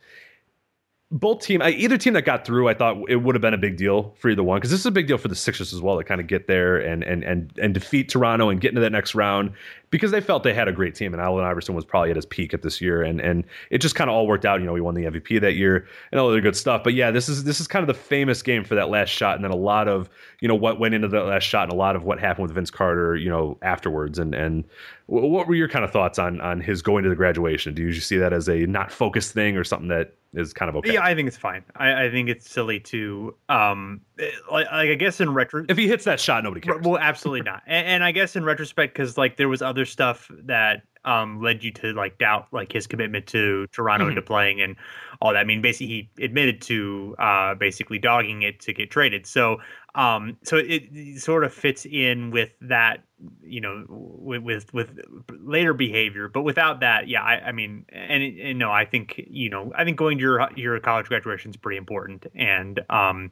[1.10, 3.76] both team, either team that got through, I thought it would have been a big
[3.76, 5.96] deal for either one because this is a big deal for the Sixers as well
[5.96, 8.92] to kind of get there and and and and defeat Toronto and get into that
[8.92, 9.52] next round
[9.94, 12.26] because they felt they had a great team and Allen Iverson was probably at his
[12.26, 14.58] peak at this year and and it just kind of all worked out.
[14.58, 16.82] You know, he won the MVP that year and all the good stuff.
[16.82, 19.36] But yeah, this is this is kind of the famous game for that last shot
[19.36, 21.76] and then a lot of you know what went into that last shot and a
[21.76, 24.64] lot of what happened with Vince Carter, you know, afterwards and and
[25.06, 27.74] what were your kind of thoughts on on his going to the graduation?
[27.74, 30.76] Do you see that as a not focused thing or something that is kind of
[30.76, 30.94] okay?
[30.94, 31.62] Yeah, I think it's fine.
[31.76, 35.76] I, I think it's silly to um eh, like, like I guess in retro if
[35.76, 36.82] he hits that shot, nobody cares.
[36.82, 37.62] well absolutely not.
[37.66, 41.62] And, and I guess in retrospect cuz like there was other stuff that um led
[41.62, 44.08] you to like doubt like his commitment to Toronto Mhm.
[44.08, 44.74] and to playing and
[45.20, 45.40] all that.
[45.40, 49.26] I mean basically he admitted to uh basically dogging it to get traded.
[49.26, 49.60] So
[49.94, 53.04] um so it, it sort of fits in with that
[53.42, 54.98] you know with with, with
[55.40, 59.48] later behavior but without that yeah i, I mean and, and no i think you
[59.48, 63.30] know i think going to your your college graduation is pretty important and um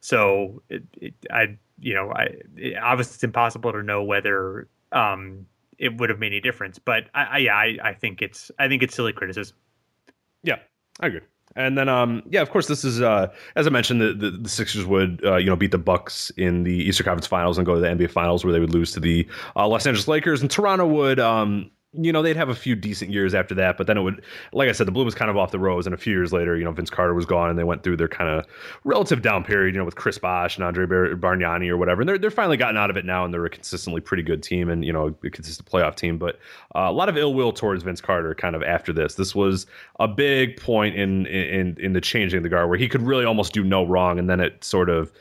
[0.00, 5.46] so it, it i you know i it, obviously it's impossible to know whether um
[5.78, 8.68] it would have made any difference but i, I yeah I, I think it's i
[8.68, 9.56] think it's silly criticism
[10.42, 10.58] Yeah,
[11.00, 11.20] I agree.
[11.56, 14.48] And then, um, yeah, of course, this is uh, as I mentioned, the, the the
[14.48, 17.74] Sixers would uh, you know beat the Bucks in the Eastern Conference Finals and go
[17.74, 20.50] to the NBA Finals where they would lose to the uh, Los Angeles Lakers, and
[20.50, 23.98] Toronto would um, you know they'd have a few decent years after that, but then
[23.98, 25.98] it would, like I said, the bloom was kind of off the rose, and a
[25.98, 28.30] few years later, you know, Vince Carter was gone, and they went through their kind
[28.30, 28.46] of
[28.84, 32.08] relative down period, you know, with Chris Bosh and Andre Bar- Bargnani or whatever, and
[32.08, 34.68] they're they're finally gotten out of it now, and they're a consistently pretty good team,
[34.68, 36.36] and you know, a consistent playoff team, but
[36.74, 39.14] uh, a lot of ill will towards Vince Carter kind of after this.
[39.14, 39.66] This was
[40.00, 43.24] a big point in in in the changing of the guard where he could really
[43.24, 45.12] almost do no wrong, and then it sort of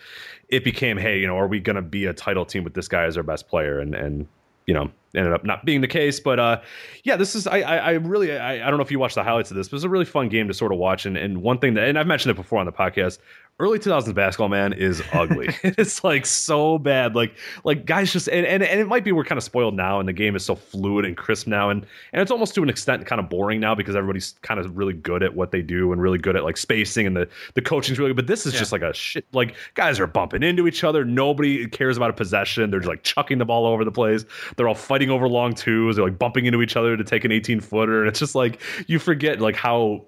[0.50, 2.88] it became, hey, you know, are we going to be a title team with this
[2.88, 3.80] guy as our best player?
[3.80, 4.28] And and
[4.68, 6.20] you know, ended up not being the case.
[6.20, 6.62] But uh,
[7.04, 9.24] yeah, this is I I, I really I, I don't know if you watched the
[9.24, 11.06] highlights of this, but it was a really fun game to sort of watch.
[11.06, 13.18] And and one thing that and I've mentioned it before on the podcast.
[13.60, 15.48] Early 2000s basketball, man, is ugly.
[15.64, 17.16] it's like so bad.
[17.16, 20.00] Like, like guys just and, and and it might be we're kind of spoiled now,
[20.00, 22.70] and the game is so fluid and crisp now, and and it's almost to an
[22.70, 25.92] extent kind of boring now because everybody's kind of really good at what they do
[25.92, 28.18] and really good at like spacing and the the coaching's really good.
[28.18, 29.26] But this is just like a shit.
[29.34, 31.04] Like guys are bumping into each other.
[31.04, 32.70] Nobody cares about a possession.
[32.70, 34.24] They're just like chucking the ball all over the place.
[34.56, 35.96] They're all fighting over long twos.
[35.96, 38.02] They're like bumping into each other to take an 18 footer.
[38.02, 40.06] And it's just like you forget like how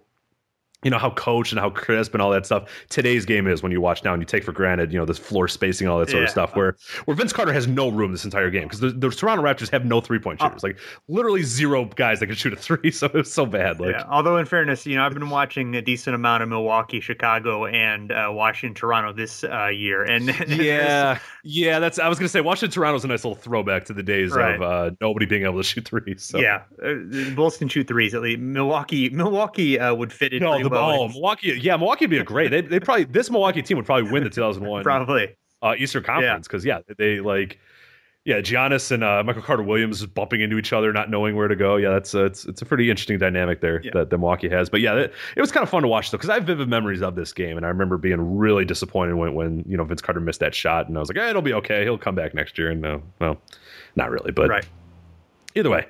[0.83, 3.71] you know how coached and how crisp and all that stuff today's game is when
[3.71, 5.99] you watch now and you take for granted you know this floor spacing and all
[5.99, 8.79] that sort of stuff where where Vince Carter has no room this entire game because
[8.79, 12.35] the, the Toronto Raptors have no three point shooters like literally zero guys that can
[12.35, 14.03] shoot a three so it's so bad like yeah.
[14.09, 18.11] Although, in fairness, you know, I've been watching a decent amount of Milwaukee, Chicago, and
[18.11, 22.73] uh, Washington, Toronto this uh, year, and yeah yeah that's I was gonna say Washington
[22.73, 24.55] Toronto's a nice little throwback to the days Right.
[24.55, 26.39] of uh, nobody being able to shoot threes so.
[26.39, 26.93] yeah, uh,
[27.35, 28.39] Bulls can shoot threes at least.
[28.39, 31.59] Milwaukee, Milwaukee uh, would fit in No, the oh, Milwaukee.
[31.61, 32.51] Yeah, Milwaukee would be a great.
[32.51, 35.35] They, they probably this Milwaukee team would probably win the 2001 Probably.
[35.61, 36.79] uh, Eastern Conference because yeah.
[36.97, 37.59] they like
[38.25, 41.55] yeah Giannis and uh, Michael Carter Williams bumping into each other, not knowing where to
[41.55, 41.77] go.
[41.77, 43.91] Yeah, that's uh, it's it's a pretty interesting dynamic there Yeah.
[43.93, 44.69] that, that Milwaukee has.
[44.69, 46.67] But yeah, it, it was kind of fun to watch though because I have vivid
[46.67, 50.01] memories of this game, and I remember being really disappointed when when you know Vince
[50.01, 52.33] Carter missed that shot, and I was like, eh, it'll be okay, he'll come back
[52.33, 52.69] next year.
[52.69, 53.41] And no, well,
[53.95, 54.67] not really, but Right.
[55.55, 55.85] Either way.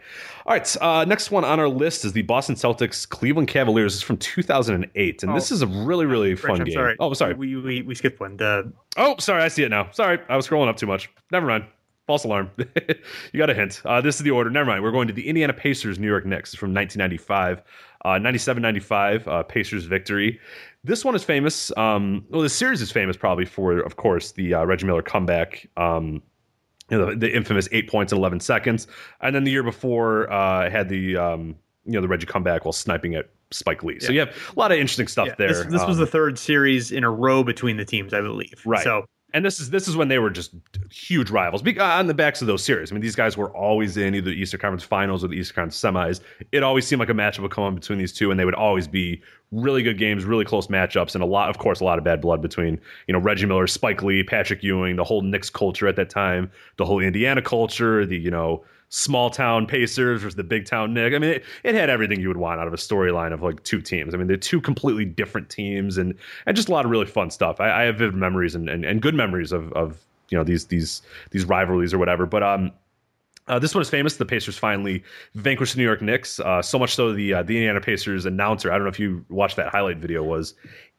[0.45, 0.77] All right.
[0.81, 3.91] Uh, next one on our list is the Boston Celtics Cleveland Cavaliers.
[3.93, 5.21] This is from 2008.
[5.23, 5.35] And Oh.
[5.35, 6.73] this is a really, really Rich, fun I'm game.
[6.73, 6.95] sorry.
[6.99, 7.33] Oh, sorry.
[7.33, 8.37] We, we we skipped one.
[8.37, 9.43] The Oh, sorry.
[9.43, 9.89] I see it now.
[9.91, 10.17] Sorry.
[10.29, 11.09] I was scrolling up too much.
[11.31, 11.65] Never mind.
[12.07, 12.49] False alarm.
[12.57, 13.81] you got a hint.
[13.85, 14.49] Uh, this is the order.
[14.49, 14.81] Never mind.
[14.81, 17.61] We're going to the Indiana Pacers New York Knicks from 1995.
[18.05, 20.39] Uh, 97 95, uh, Pacers victory.
[20.85, 21.69] This one is famous.
[21.77, 25.67] Um, well, the series is famous probably for, of course, the uh, Reggie Miller comeback.
[25.75, 26.23] Um,
[26.89, 28.87] you know, the, the infamous eight points in 11 seconds.
[29.21, 32.73] And then the year before, uh, had the, um, you know, the Reggie comeback while
[32.73, 33.99] sniping at Spike Lee.
[33.99, 35.47] So you have a lot of interesting stuff yeah, there.
[35.49, 38.61] this, this was Um, the third series in a row between the teams, I believe.
[38.65, 38.83] Right.
[38.83, 40.51] So and this is this is when they were just
[40.91, 42.91] huge rivals on the backs of those series.
[42.91, 45.55] I mean, these guys were always in either the Eastern Conference Finals or the Eastern
[45.55, 46.21] Conference Semis.
[46.51, 48.55] It always seemed like a matchup would come on between these two, and they would
[48.55, 51.97] always be really good games, really close matchups, and a lot, of course, a lot
[51.97, 55.49] of bad blood between you know Reggie Miller, Spike Lee, Patrick Ewing, the whole Knicks
[55.49, 60.35] culture at that time, the whole Indiana culture, the you know small town Pacers versus
[60.35, 61.13] the big town Nick.
[61.13, 63.63] I mean, it, it had everything you would want out of a storyline of like
[63.63, 64.13] two teams.
[64.13, 67.29] I mean, they're two completely different teams, and and just a lot of really fun
[67.31, 67.59] stuff.
[67.61, 70.65] I, I have vivid memories and, and and good memories of of you know these
[70.65, 72.25] these these rivalries or whatever.
[72.25, 72.71] But um.
[73.47, 74.17] Uh, this one is famous.
[74.17, 76.39] The Pacers finally vanquished the New York Knicks.
[76.39, 78.71] Uh, so much so the uh, the Indiana Pacers announcer.
[78.71, 80.23] I don't know if you watched that highlight video.
[80.23, 80.53] Was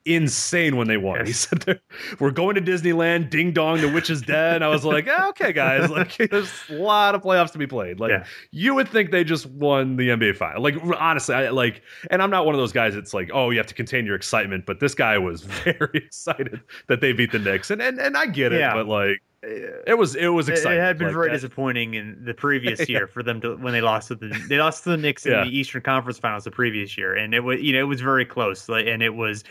[0.06, 1.26] insane when they won.
[1.26, 1.80] He said,
[2.18, 3.30] "We're going to Disneyland.
[3.30, 5.90] Ding dong, the witch is dead." And I was like, "Ah, "Okay, guys.
[5.90, 8.00] Like, there's a lot of playoffs to be played.
[8.00, 8.24] Like, Yeah.
[8.50, 10.62] you would think they just won the NBA final.
[10.62, 12.94] Like, honestly, I like, and I'm not one of those guys.
[12.94, 14.66] that's like, oh, you have to contain your excitement.
[14.66, 18.26] But this guy was very excited that they beat the Knicks, and and and I
[18.26, 18.60] get it.
[18.60, 18.74] Yeah.
[18.74, 20.78] But like, it was it was it, exciting.
[20.78, 23.72] it had been Like, very that- disappointing in the previous year for them to when
[23.72, 25.44] they lost to the they lost to the Knicks in Yeah.
[25.44, 28.24] the Eastern Conference Finals the previous year, and it was you know it was very
[28.26, 29.44] close, like, and it was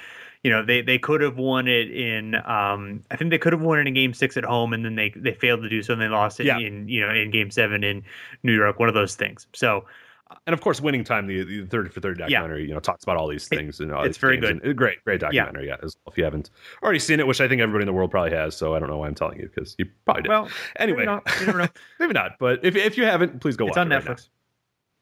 [0.44, 3.62] you know they they could have won it in um I think they could have
[3.62, 5.94] won it in game 6 at home and then they they failed to do so
[5.94, 6.60] and they lost it Yeah.
[6.60, 8.04] in you know in game 7 in
[8.44, 9.86] New York one of those things so
[10.46, 13.18] and of course, winning time, the, the thirty for thirty documentary, you know, talks about
[13.18, 13.80] all these things.
[13.80, 14.62] and all it's very good.
[14.64, 15.66] and- great, great documentary.
[15.66, 16.52] Yeah, as well, if you haven't
[16.84, 18.56] already seen it, which I think everybody in the world probably has.
[18.56, 20.30] So I don't know why I'm telling you because you probably did.
[20.30, 21.68] well anyway, maybe not, you never know.
[22.00, 22.34] maybe not.
[22.40, 24.06] But if if you haven't, please go it's watch on it right.
[24.06, 24.30] Netflix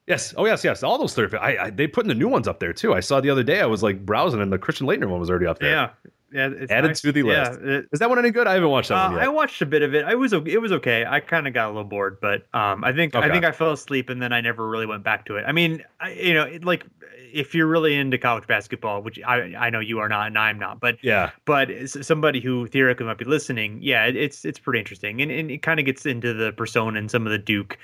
[0.08, 0.34] Yes.
[0.38, 0.84] Oh, yes, yes.
[0.84, 1.36] All those thirty.
[1.38, 2.94] I, I they putting the new ones up there too.
[2.94, 3.60] I saw the other day.
[3.62, 5.70] I was like browsing, and the Christian Laettner one was already up there.
[5.72, 5.90] yeah
[6.32, 7.02] yeah it's Added nice.
[7.02, 7.62] to the Yeah, list.
[7.62, 8.48] it- Is that one any good?
[8.48, 10.04] I haven't watched that Uh, one I watched a bit of it.
[10.06, 11.06] I was it was okay.
[11.06, 13.26] I kind of got a little bored, but um, I think Okay.
[13.26, 15.46] I think I fell asleep and then I never really went back to it.
[15.48, 16.86] I mean, I, you know, it, like
[17.34, 20.58] if you're really into college basketball, which I I know you are not and I'm
[20.60, 21.32] not, but yeah.
[21.46, 25.50] but somebody who theoretically might be listening, yeah, it, it's it's pretty interesting, and, and
[25.52, 27.78] it kind of gets into the persona and some of the Duke,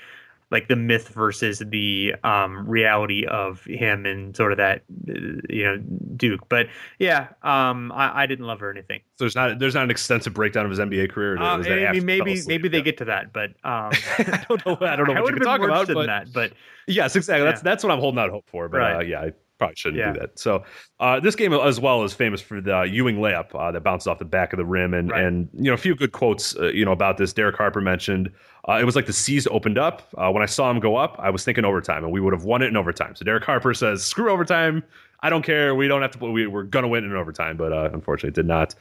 [0.54, 5.76] like the myth versus the um, reality of him and sort of that, you know,
[6.16, 6.48] Duke.
[6.48, 9.00] But yeah, um, I, I didn't love her or anything.
[9.18, 11.36] So there's not there's not an extensive breakdown of his NBA career.
[11.36, 12.84] Uh, that I mean, maybe maybe they Yeah.
[12.84, 14.78] get to that, but um, I don't know.
[14.80, 16.32] I don't know I what would you have can talk about, but that.
[16.32, 16.52] But
[16.86, 17.44] Yes, exactly.
[17.44, 17.64] That's Yeah.
[17.64, 18.68] that's what I'm holding out hope for.
[18.68, 19.32] But uh, yeah, I
[19.64, 20.12] probably shouldn't Yeah.
[20.12, 20.38] do that.
[20.38, 20.62] So
[21.00, 24.18] uh, this game as well is famous for the Ewing layup uh, that bounced off
[24.18, 25.24] the back of the rim, and Right.
[25.24, 27.32] and you know a few good quotes uh, you know about this.
[27.32, 28.30] Derek Harper mentioned
[28.68, 31.16] uh, it was like the seas opened up uh, when I saw him go up.
[31.18, 33.14] I was thinking overtime, and we would have won it in overtime.
[33.14, 34.82] So Derek Harper says, "Screw overtime."
[35.20, 35.74] I don't care.
[35.74, 36.30] We don't have to.
[36.30, 38.74] We, we're gonna win in overtime, but uh, unfortunately, it did not.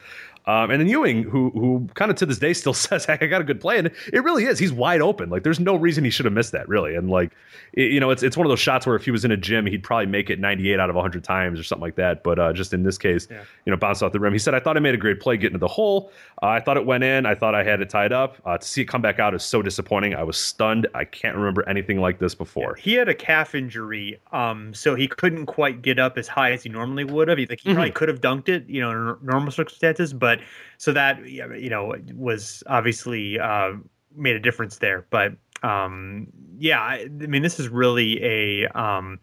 [0.45, 3.27] Um, and then Ewing, who who kind of to this day still says, "Heck, I
[3.27, 4.59] got a good play," and it really is.
[4.59, 5.29] He's wide open.
[5.29, 6.95] Like there's no reason he should have missed that, really.
[6.95, 7.31] And like,
[7.73, 9.37] it- you know, it's it's one of those shots where if he was in a
[9.37, 12.23] gym, he'd probably make it 98 out of 100 times or something like that.
[12.23, 13.43] But uh, just in this case, Yeah.
[13.65, 14.33] you know, bounced off the rim.
[14.33, 16.11] He said, "I thought I made a great play getting to the hole.
[16.41, 17.25] Uh, I thought it went in.
[17.25, 18.37] I thought I had it tied up.
[18.45, 20.13] Uh, to see it come back out is so disappointing.
[20.13, 20.87] I was stunned.
[20.93, 25.07] I can't remember anything like this before." he had a calf injury, um, so he
[25.07, 27.37] couldn't quite get up as high as he normally would have.
[27.37, 27.95] He, like, he probably Mm-hmm.
[27.97, 30.32] could have dunked it, you know, in normal circumstances, but
[30.77, 33.73] so that you know was obviously uh,
[34.15, 35.05] made a difference there.
[35.09, 39.19] But um, yeah, I, I mean, this is really a um,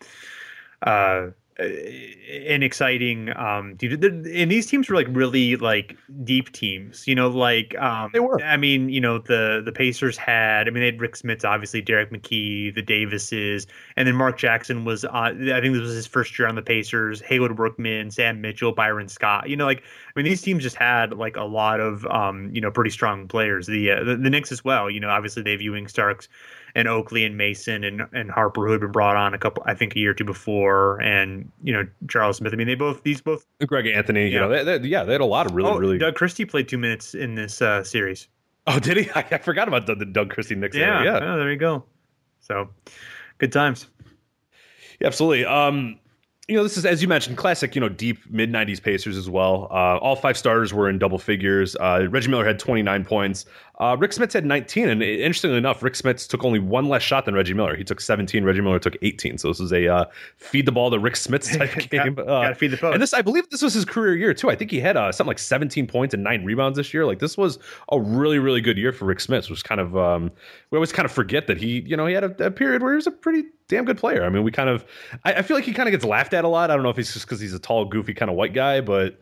[0.83, 1.29] uh,
[1.61, 7.29] an exciting um dude and these teams were like really like deep teams you know
[7.29, 8.42] like um They were.
[8.42, 11.83] i mean you know the the pacers had i mean they had rick smits obviously
[11.83, 16.07] derrick mckey the davises and then mark jackson was on i think this was his
[16.07, 20.12] first year on the pacers haywood workman sam mitchell byron scott you know like i
[20.16, 23.66] mean these teams just had like a lot of um you know pretty strong players
[23.66, 26.29] the uh, the, the knicks as well you know obviously they've ewing starks
[26.74, 29.74] and Oakley and Mason and, and Harper who had been brought on a couple I
[29.74, 33.02] think a year or two before and you know Charles Smith I mean they both
[33.02, 35.70] these both Greg Anthony, you know, they, they, yeah, they had a lot of really,
[35.70, 35.98] oh really.
[35.98, 38.28] Doug Christie played two minutes in this uh, series
[38.66, 39.11] oh, did he?
[39.14, 40.76] I, I forgot about the, the Doug Christie Knicks.
[40.76, 41.18] yeah yeah.
[41.22, 41.85] oh, there you go
[42.40, 42.68] so
[43.38, 43.87] good times
[45.00, 45.44] Yeah, absolutely.
[45.44, 45.98] Um,
[46.51, 47.75] you know, this is as you mentioned, classic.
[47.75, 49.69] You know, deep mid '90s Pacers as well.
[49.71, 51.77] Uh, all five starters were in double figures.
[51.77, 53.47] Uh, Reggie Miller had 29 points.
[53.79, 57.25] Uh, Rick Smits had 19, and interestingly enough, Rick Smits took only one less shot
[57.25, 57.75] than Reggie Miller.
[57.75, 58.45] He took 17.
[58.45, 59.39] Reggie Miller took 18.
[59.39, 60.05] So this is a uh,
[60.37, 62.15] feed the ball to Rick Smits type game.
[62.15, 62.93] Got- Uh, gotta feed the post.
[62.93, 64.51] and this, I believe, this was his career year too.
[64.51, 67.07] I think he had uh, something like 17 points and nine rebounds this year.
[67.07, 67.59] Like this was
[67.91, 69.49] a really, really good year for Rick Smits.
[69.49, 70.31] Which kind of um,
[70.71, 72.93] we always kind of forget that he, you know, he had a, a period where
[72.93, 74.24] he was a pretty damn good player.
[74.24, 74.85] I mean, we kind of,
[75.24, 76.70] I, I feel like he kind of gets laughed at a lot.
[76.70, 78.83] I don't know if it's just because he's a tall, goofy kind of white guy,
[78.83, 79.18] but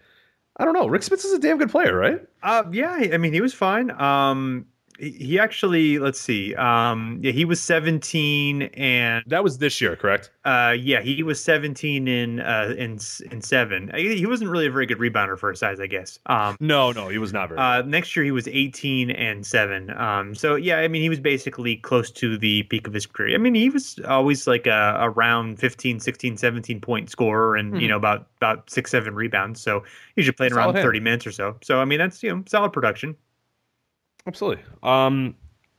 [0.56, 0.88] I don't know.
[0.88, 2.20] Rick Smits is a damn good player, right?
[2.42, 4.66] uh yeah I mean he was fine um
[4.98, 9.96] he, he actually let's see um yeah he was 17 and That was this year,
[9.96, 10.30] correct?
[10.44, 12.98] Uh, yeah, he was 17 in uh in
[13.30, 13.90] in seven.
[13.94, 16.18] He he wasn't really a very good rebounder for his size, I guess.
[16.26, 17.60] Um, No, no, he was not very.
[17.60, 19.90] uh, next year he was 18 and seven.
[19.98, 23.34] Um, so yeah, I mean he was basically close to the peak of his career.
[23.34, 27.88] I mean he was always like a around 15, 16, 17 point scorer, and you
[27.88, 29.60] know about about six seven rebounds.
[29.60, 29.80] So
[30.14, 30.84] he usually played Solid around hand.
[30.84, 31.56] 30 minutes or so.
[31.62, 33.16] So I mean that's you know solid production.
[34.28, 34.62] Absolutely.
[34.82, 35.34] Um,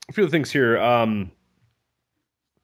[0.10, 0.80] a few things here.
[0.80, 1.32] Um,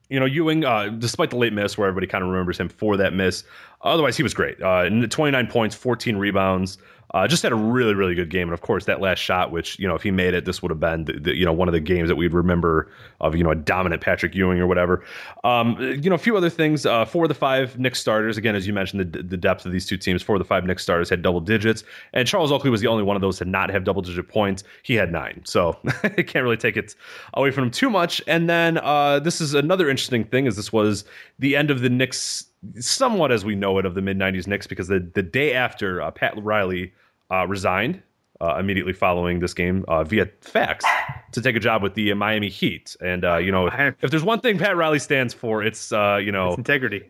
[0.10, 2.98] you know, Ewing, uh, despite the late miss, where everybody kind of remembers him for
[2.98, 3.43] that miss,
[3.82, 4.62] otherwise he was great.
[4.62, 6.80] Uh, and 29 points, 14 rebounds.
[7.13, 9.79] Uh, just had a really, really good game, and of course that last shot, which
[9.79, 11.67] you know, if he made it, this would have been the, the, you know one
[11.67, 12.91] of the games that we'd remember
[13.21, 15.03] of you know a dominant Patrick Ewing or whatever.
[15.43, 16.85] Um, you know, a few other things.
[16.85, 19.71] Uh, four of the five Knicks starters, again, as you mentioned, the, the depth of
[19.71, 20.21] these two teams.
[20.21, 23.03] Four of the five Knicks starters had double digits, and Charles Oakley was the only
[23.03, 24.63] one of those to not have double digit points.
[24.83, 26.95] He had nine, so can't really take it
[27.33, 28.21] away from him too much.
[28.27, 31.05] And then uh, this is another interesting thing: is this was
[31.39, 32.45] the end of the Knicks,
[32.80, 36.01] somewhat as we know it, of the mid '90s Knicks, because the the day after
[36.01, 36.93] uh, Pat Riley
[37.32, 38.01] uh, resigned.
[38.41, 40.84] Uh, immediately following this game uh, via fax
[41.32, 44.25] to take a job with the Miami Heat, and uh, you know I- if there's
[44.25, 47.10] one thing Pat Riley stands for, it's uh, you know It's integrity.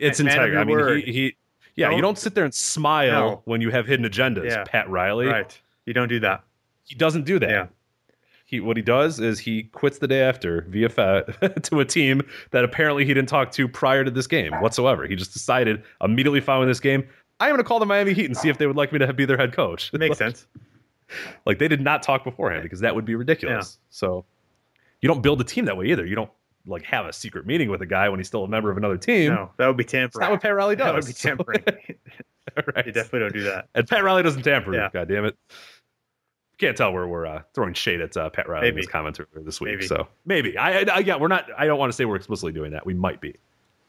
[0.00, 0.56] it's Man integrity.
[0.56, 1.04] I mean, word.
[1.04, 1.36] he, he
[1.76, 3.42] Yeah, Don't- you don't sit there and smile No.
[3.44, 4.64] when you have hidden agendas, Yeah.
[4.66, 5.26] Pat Riley.
[5.26, 5.56] Right.
[5.86, 6.42] You don't do that.
[6.82, 7.48] He doesn't do that.
[7.50, 7.66] Yeah.
[8.54, 10.88] He what he does is he quits the day after via
[11.62, 15.06] to a team that apparently he didn't talk to prior to this game whatsoever.
[15.06, 17.04] He just decided immediately following this game,
[17.40, 19.12] I'm going to call the Miami Heat and see if they would like me to
[19.12, 19.92] be their head coach.
[19.92, 20.46] Makes like, sense.
[21.46, 23.78] Like they did not talk beforehand because that would be ridiculous.
[23.90, 24.24] So
[25.00, 26.06] you don't build a team that way either.
[26.06, 26.30] You don't
[26.64, 28.96] like have a secret meeting with a guy when he's still a member of another
[28.96, 29.34] team.
[29.34, 30.22] No, that would be It's tampering.
[30.22, 30.86] not what Pat Riley does.
[30.86, 31.64] That would be tampering.
[32.74, 32.86] right.
[32.86, 33.68] you definitely don't do that.
[33.74, 34.74] And Pat Riley doesn't tamper.
[34.74, 34.90] Yeah.
[34.92, 35.36] God damn it.
[36.58, 39.44] Can't tell where we're uh, throwing shade at uh, Pat Riley in his comments earlier
[39.44, 39.74] this week.
[39.74, 39.86] Maybe.
[39.86, 41.48] So maybe I, I, yeah we're not.
[41.56, 42.86] I don't want to say we're explicitly doing that.
[42.86, 43.34] We might be.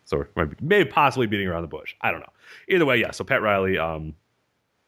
[0.05, 1.95] So we might be, maybe possibly beating around the bush.
[2.01, 2.31] I don't know.
[2.69, 3.11] Either way, yeah.
[3.11, 4.13] So Pat Riley, um,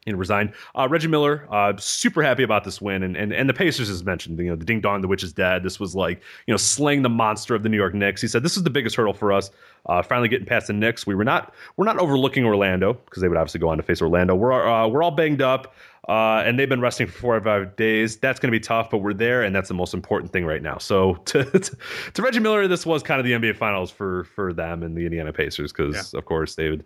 [0.08, 0.54] you know, resigned.
[0.74, 4.04] Uh, Reggie Miller, uh, super happy about this win, and and and the Pacers as
[4.06, 4.40] mentioned.
[4.40, 5.64] You know, the ding dong, the witch is dead.
[5.64, 8.22] This was like you know slaying the monster of the New York Knicks.
[8.22, 9.52] He said this is the biggest hurdle for us.
[9.86, 11.06] Uh, finally getting past the Knicks.
[11.06, 14.02] We were not we're not overlooking Orlando because they would obviously go on to face
[14.02, 14.34] Orlando.
[14.34, 15.76] We're uh, we're all banged up.
[16.08, 18.16] Uh, and they've been resting for four or five days.
[18.16, 20.62] That's going to be tough, but we're there, and that's the most important thing right
[20.62, 20.78] now.
[20.78, 21.78] So, to, to,
[22.14, 25.06] to Reggie Miller, this was kind of the NBA Finals for for them and the
[25.06, 26.86] Indiana Pacers, because of course they would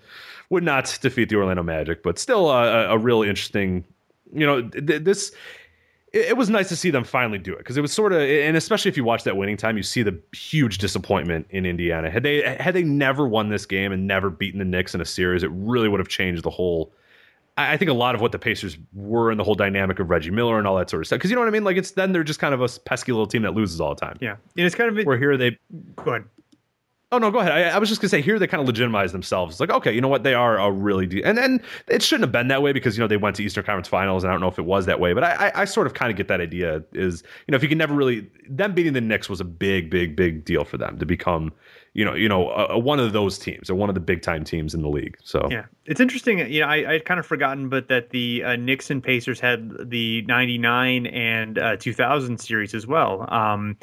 [0.50, 3.86] would not defeat the Orlando Magic, but still a, a really interesting.
[4.34, 5.34] You know, th- this
[6.14, 8.22] it, it was nice to see them finally do it because it was sort of,
[8.22, 12.10] and especially if you watch that winning time, you see the huge disappointment in Indiana.
[12.10, 15.06] Had they had they never won this game and never beaten the Knicks in a
[15.06, 16.92] series, it really would have changed the whole.
[17.70, 20.32] I think a lot of what the Pacers were in the whole dynamic of Reggie
[20.32, 21.20] Miller and all that sort of stuff.
[21.20, 21.64] Because you know what I mean?
[21.64, 24.02] Like it's then they're just kind of a pesky little team that loses all the
[24.02, 24.18] time.
[24.22, 24.36] Yeah.
[24.58, 25.58] And it's kind of Where here they
[25.98, 26.26] go ahead.
[27.14, 27.52] Oh no, go ahead.
[27.52, 29.56] I, I was just gonna say here they kind of legitimize themselves.
[29.56, 30.24] It's like okay, you know what?
[30.24, 33.04] They are a really de- and and it shouldn't have been that way because you
[33.04, 35.02] know they went to Eastern Conference Finals and I don't know if it was that
[35.02, 37.58] way, but I I, I sort of kind of get that idea is you know
[37.58, 40.64] if you can never really them beating the Knicks was a big big big deal
[40.64, 41.52] for them to become
[41.94, 44.44] you know you know a one of those teams or one of the big time
[44.44, 45.18] teams in the league.
[45.24, 46.40] So Yeah, it's interesting.
[46.40, 49.90] You know, I I'd kind of forgotten, but that the uh, Knicks and Pacers had
[49.90, 53.26] the '99 and uh, 2000 series as well.
[53.34, 53.78] Um,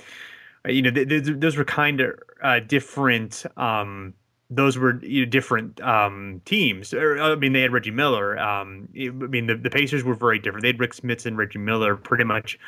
[0.67, 3.45] you know, th- th- those were kind of uh, different.
[3.57, 4.15] Um,
[4.51, 6.95] those were you know, different um, teams.
[6.95, 8.39] Or, I mean, they had Reggie Miller.
[8.39, 10.63] Um, I mean, the, the Pacers were very different.
[10.63, 11.97] They had Rick Smits and Reggie Miller.
[11.97, 12.59] Pretty much,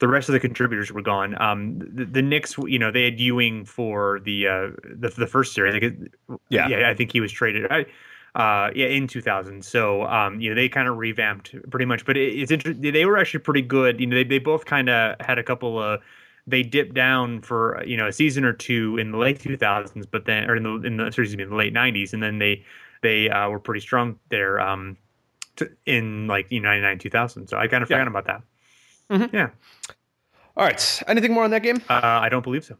[0.00, 1.40] the rest of the contributors were gone.
[1.40, 5.54] Um, the, the Knicks, you know, they had Ewing for the uh, the, the first
[5.54, 5.74] series.
[5.74, 6.14] I think
[6.48, 6.68] Yeah.
[6.68, 7.70] yeah, I think he was traded.
[7.70, 7.86] I,
[8.34, 9.64] uh, yeah, in 2000.
[9.64, 12.92] So, um, you know, they kind of revamped pretty much, but it, it's interesting.
[12.92, 14.00] They were actually pretty good.
[14.00, 16.00] You know, they, they both kind of had a couple of,
[16.46, 20.24] they dipped down for, you know, a season or two in the late 2000s, but
[20.26, 22.12] then, or in the, in the, excuse me, in the late 90s.
[22.12, 22.64] And then they,
[23.02, 24.96] they, uh, were pretty strong there, um,
[25.56, 27.46] to, in like, you know, 99, 2000.
[27.48, 27.96] So I kind of Yeah.
[27.96, 28.42] forgot about that.
[29.10, 29.32] Mhm.
[29.32, 29.50] Yeah.
[30.56, 31.82] all right, anything more on that game?
[31.88, 32.76] Uh, I don't believe so.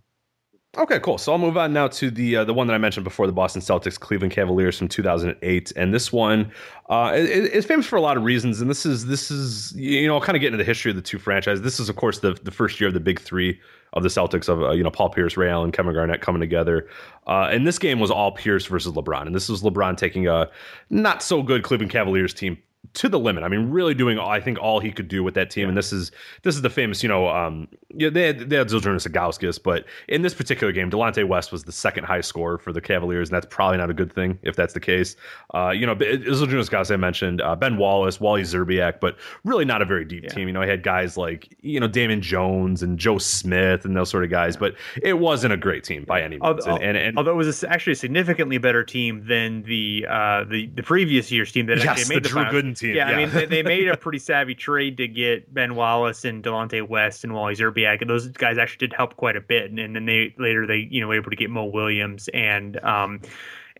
[0.77, 1.19] Okay, cool.
[1.19, 3.33] So I'll move on now to the uh, the one that I mentioned before, the
[3.33, 6.51] Boston Celtics Cleveland Cavaliers from 2008, and this one
[6.89, 8.61] uh, is, is famous for a lot of reasons.
[8.61, 10.97] And this is this is you know I'll kind of get into the history of
[10.97, 11.63] the two franchises.
[11.63, 13.61] This is of course the the first year of the big three
[13.93, 16.89] of the Celtics of uh, you know Paul Pierce, Ray Allen, Kevin Garnett coming together.
[17.29, 20.51] Uh, and this game was all Pierce versus LeBron, and this was LeBron taking a
[20.91, 22.59] not so good Cleveland Cavaliers team
[22.93, 23.45] to the limit.
[23.45, 25.69] I mean, really doing I think all he could do with that team.
[25.69, 26.13] And this is
[26.43, 29.87] this is the famous, you know, um, yeah, they had they had Zydrunas Ilgauskas, but
[30.09, 33.37] in this particular game, Delonte West was the second highest scorer for the Cavaliers, and
[33.37, 35.17] that's probably not a good thing if that's the case.
[35.55, 39.81] Uh, you know, Zydrunas Ilgauskas I mentioned, uh, Ben Wallace, Wally Szczerbiak, but really not
[39.81, 40.49] a very deep team.
[40.49, 44.11] You know, he had guys like you know Damon Jones and Joe Smith and those
[44.11, 46.43] sort of guys, but it wasn't a great team by any means.
[46.43, 50.67] Although, and, and, although it was actually a significantly better team than the uh, the
[50.75, 52.45] the previous year's team that Yes, actually made the the, Drew.
[52.45, 55.75] Gooden team, Yeah, I mean they, they made a pretty savvy trade to get Ben
[55.75, 59.41] Wallace and Delonte West and Wally Szczerbiak, and those guys actually did help quite a
[59.41, 59.71] bit.
[59.71, 62.83] And, and then they later they you know were able to get Mo Williams and.
[62.85, 63.21] Um,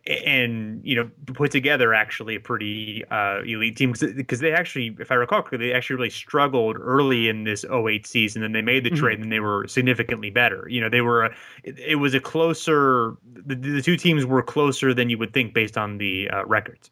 [0.07, 5.11] and you know put together actually a pretty uh, elite team because they actually if
[5.11, 8.83] i recall correctly they actually really struggled early in this 08 season and they made
[8.83, 8.97] the Mhm.
[8.97, 12.19] trade and they were significantly better you know they were a, it, it was a
[12.19, 16.45] closer the, the two teams were closer than you would think based on the uh,
[16.45, 16.91] records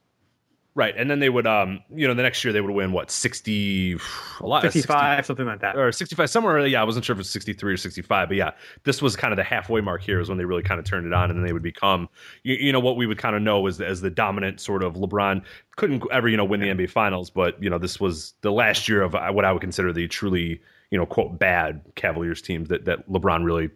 [0.75, 3.11] Right, and then they would, um, you know, the next year they would win what
[3.11, 3.95] sixty,
[4.39, 6.65] a lot, 55 something like that or sixty-five, somewhere.
[6.65, 8.51] Yeah, I wasn't sure if it was sixty-three or sixty-five, but yeah,
[8.83, 11.05] this was kind of the halfway mark here is when they really kind of turned
[11.05, 12.09] it on, and then they would become,
[12.41, 14.95] you, you know, what we would kind of know as as the dominant sort of
[14.95, 15.43] LeBron
[15.75, 18.89] couldn't ever, you know, win the NBA Finals, but you know, this was the last
[18.89, 20.59] year of uh, what I would consider the truly,
[20.89, 23.69] you know, quote bad Cavaliers teams that that LeBron really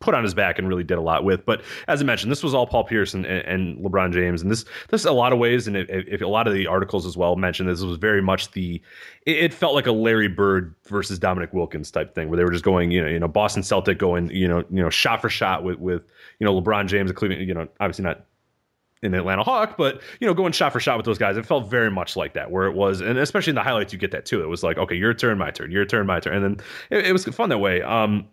[0.00, 1.44] put on his back and really did a lot with.
[1.44, 4.64] But as I mentioned, this was all Paul Pierce and, and LeBron James, and this
[4.88, 7.68] this a lot of ways, and if, a lot of the articles as well mentioned
[7.68, 8.80] this was very much the
[9.26, 12.50] it, it felt like a Larry Bird versus Dominique Wilkins type thing, where they were
[12.50, 15.28] just going, you know, you know, Boston Celtic going, you know, you know, shot for
[15.28, 16.02] shot with with
[16.38, 18.24] you know LeBron James and Cleveland, you know, obviously not
[19.02, 21.70] an Atlanta Hawk, but you know, going shot for shot with those guys, it felt
[21.70, 22.50] very much like that.
[22.50, 24.42] Where it was, and especially in the highlights, you get that too.
[24.42, 27.06] It was like, okay, your turn, my turn, your turn, my turn, and then it,
[27.06, 27.82] it was fun that way.
[27.82, 28.26] Um,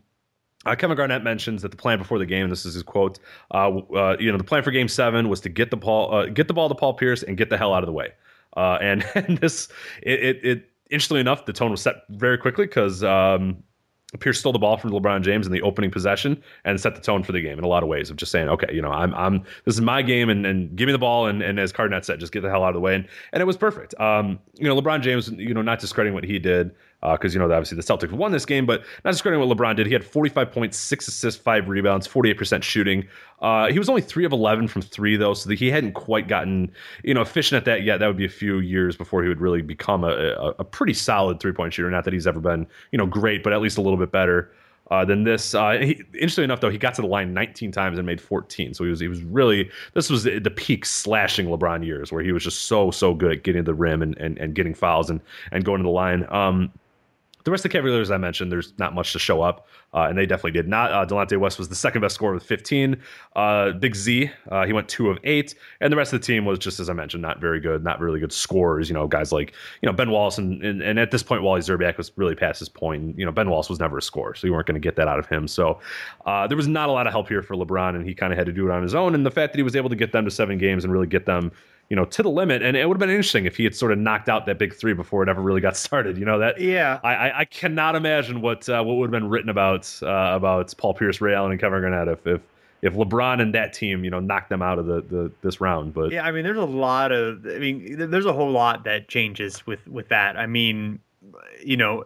[0.67, 3.19] uh, Kevin Garnett mentions that the plan before the game, this is his quote,
[3.53, 6.25] uh, uh, you know, the plan for Game Seven was to get the ball, uh,
[6.25, 8.09] get the ball to Paul Pierce, and get the hell out of the way.
[8.55, 9.69] Uh, and, and this,
[10.03, 13.63] it, it, it, interestingly enough, the tone was set very quickly because um,
[14.19, 17.23] Pierce stole the ball from LeBron James in the opening possession and set the tone
[17.23, 19.13] for the game in a lot of ways of just saying, okay, you know, I'm,
[19.15, 21.27] I'm, this is my game and, and give me the ball.
[21.27, 22.95] And, and as Garnett said, just get the hell out of the way.
[22.95, 23.99] And, and it was perfect.
[23.99, 26.71] Um, you know, LeBron James, you know, not discrediting what he did,
[27.01, 29.75] because uh, you know obviously the Celtics won this game, but not discrediting what LeBron
[29.75, 29.85] did.
[29.85, 33.07] He had 45 points, six assists, five rebounds, 48% shooting.
[33.39, 36.71] Uh, he was only three of 11 from three though, so he hadn't quite gotten
[37.03, 37.99] you know efficient at that yet.
[37.99, 40.93] That would be a few years before he would really become a, a, a pretty
[40.93, 41.89] solid three point shooter.
[41.91, 44.51] Not that he's ever been you know great, but at least a little bit better.
[44.89, 45.53] Uh, than this.
[45.53, 48.73] Uh, he, interestingly enough, though, he got to the line 19 times and made 14.
[48.73, 52.23] So he was he was really this was the, the peak slashing LeBron years where
[52.23, 54.73] he was just so so good at getting to the rim and, and, and getting
[54.73, 55.19] fouls and
[55.51, 56.25] and going to the line.
[56.29, 56.71] Um,
[57.47, 60.17] the rest of the Cavaliers I mentioned, there's not much to show up, uh, and
[60.17, 60.91] they definitely did not.
[60.91, 63.01] Uh, Delonte West was the second best scorer with 15.
[63.37, 66.43] Uh, Big Z, uh, he went two of eight, and the rest of the team
[66.43, 68.89] was just as I mentioned, not very good, not really good scorers.
[68.89, 71.61] You know, guys like you know Ben Wallace, and and, and at this point, Wally
[71.61, 73.01] Szczerbiak was really past his point.
[73.01, 74.97] And, you know, Ben Wallace was never a scorer, so you weren't going to get
[74.97, 75.47] that out of him.
[75.47, 75.79] So
[76.25, 78.37] uh, there was not a lot of help here for LeBron, and he kind of
[78.37, 79.15] had to do it on his own.
[79.15, 81.07] And the fact that he was able to get them to seven games and really
[81.07, 81.53] get them
[81.89, 82.61] you know, to the limit.
[82.61, 84.75] And it would have been interesting if he had sort of knocked out that big
[84.75, 86.17] three before it ever really got started.
[86.17, 86.59] You know that?
[86.59, 86.99] Yeah.
[87.03, 90.73] I I, I cannot imagine what uh, what would have been written about uh, about
[90.77, 92.41] Paul Pierce, Ray Allen, and Kevin Garnett if if
[92.81, 95.93] if LeBron and that team, you know, knocked them out of the, the this round.
[95.93, 99.07] But yeah, I mean, there's a lot of, I mean, there's a whole lot that
[99.07, 100.37] changes with with that.
[100.37, 100.99] I mean,
[101.63, 102.03] you know,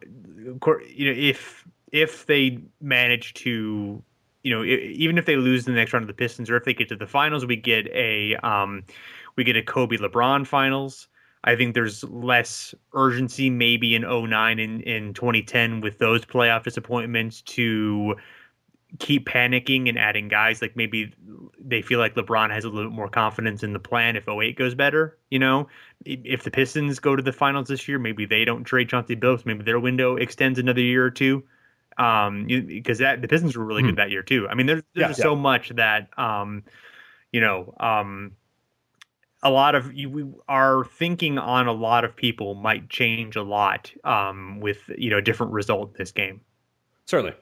[0.48, 4.02] of course, you know, if if they manage to,
[4.44, 6.74] you know, even if they lose the next round of the Pistons, or if they
[6.74, 8.84] get to the finals, we get a um,
[9.36, 11.08] we get a Kobe LeBron finals.
[11.44, 17.42] I think there's less urgency maybe in 09 and in 2010 with those playoff disappointments
[17.42, 18.16] to
[19.00, 20.62] keep panicking and adding guys.
[20.62, 21.14] Like maybe
[21.60, 24.56] they feel like LeBron has a little bit more confidence in the plan if 08
[24.56, 25.18] goes better.
[25.30, 25.68] You know,
[26.06, 29.46] if the Pistons go to the finals this year, maybe they don't trade Chauncey Billups.
[29.46, 31.44] Maybe their window extends another year or two.
[31.98, 33.90] Um, because that the Pistons were really hmm.
[33.90, 34.48] good that year too.
[34.48, 35.42] I mean, there's there's yeah, so yeah.
[35.42, 36.64] much that um,
[37.32, 38.32] you know, um,
[39.44, 43.92] a lot of you are thinking on a lot of people might change a lot
[44.04, 46.42] um, with you know different result this game.
[47.06, 47.34] Certainly.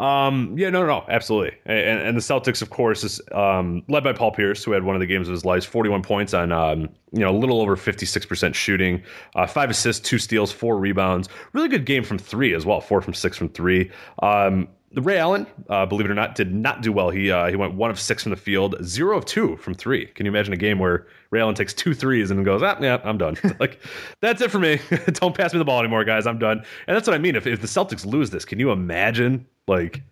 [0.00, 1.56] Um, yeah, no, no, no, absolutely.
[1.64, 4.96] And, and the Celtics, of course, is um, led by Paul Pierce, who had one
[4.96, 7.76] of the games of his life, 41 points on, um, you know, a little over
[7.76, 9.00] 56% shooting,
[9.36, 11.28] uh, five assists, two steals, four rebounds.
[11.52, 13.92] Really good game from three as well, four from six from three.
[14.22, 17.10] Um, Ray Allen, uh, believe it or not, did not do well.
[17.10, 20.06] He uh, he went one of six from the field, zero of two from three.
[20.06, 23.00] Can you imagine a game where Ray Allen takes two threes and goes, ah, yeah,
[23.04, 23.36] I'm done.
[23.60, 23.80] like
[24.20, 24.80] that's it for me.
[25.12, 26.26] Don't pass me the ball anymore, guys.
[26.26, 26.58] I'm done.
[26.86, 27.36] And that's what I mean.
[27.36, 30.02] If if the Celtics lose this, can you imagine like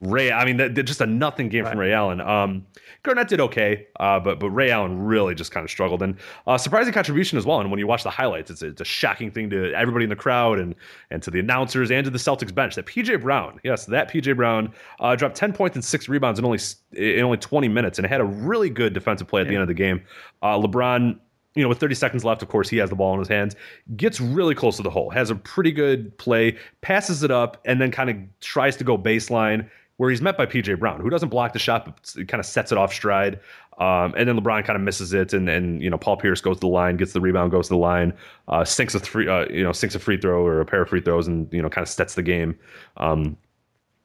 [0.00, 1.70] Ray, I mean, that, just a nothing game right.
[1.70, 2.20] from Ray Allen.
[2.20, 2.66] Um,
[3.02, 6.56] Garnett did okay, uh, but but Ray Allen really just kind of struggled, and uh,
[6.56, 7.60] surprising contribution as well.
[7.60, 10.10] And when you watch the highlights, it's a, it's a shocking thing to everybody in
[10.10, 10.74] the crowd and
[11.10, 14.36] and to the announcers and to the Celtics bench that PJ Brown, yes, that PJ
[14.36, 16.60] Brown uh, dropped ten points and six rebounds in only
[16.92, 19.50] in only twenty minutes, and had a really good defensive play at yeah.
[19.50, 20.02] the end of the game.
[20.42, 21.18] Uh, LeBron
[21.54, 23.56] you know, with 30 seconds left, of course, he has the ball in his hands,
[23.96, 27.80] gets really close to the hole, has a pretty good play, passes it up, and
[27.80, 29.68] then kind of tries to go baseline,
[29.98, 32.72] where he's met by PJ Brown, who doesn't block the shot, but kind of sets
[32.72, 33.40] it off stride.
[33.78, 36.56] Um, and then LeBron kind of misses it, and and you know Paul Pierce goes
[36.56, 38.12] to the line, gets the rebound, goes to the line,
[38.48, 40.88] uh, sinks a free, uh, you know, sinks a free throw or a pair of
[40.88, 42.58] free throws, and you know kind of sets the game.
[42.96, 43.36] Um,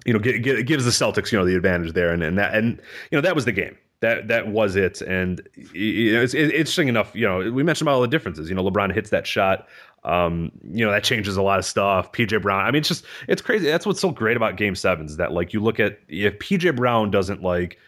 [0.06, 2.54] you know, get, get, gives the Celtics you know the advantage there, and and that
[2.54, 3.76] and you know that was the game.
[4.02, 5.42] That that was it, and
[5.74, 7.16] you know, it's, it's interesting enough.
[7.16, 8.50] You know, we mentioned about all the differences.
[8.50, 9.68] You know, LeBron hits that shot.
[10.06, 12.12] Um, you know, that changes a lot of stuff.
[12.12, 12.66] PJ Brown.
[12.66, 13.66] I mean, it's just it's crazy.
[13.66, 17.10] That's what's so great about game sevens that like you look at if PJ Brown
[17.12, 17.80] doesn't like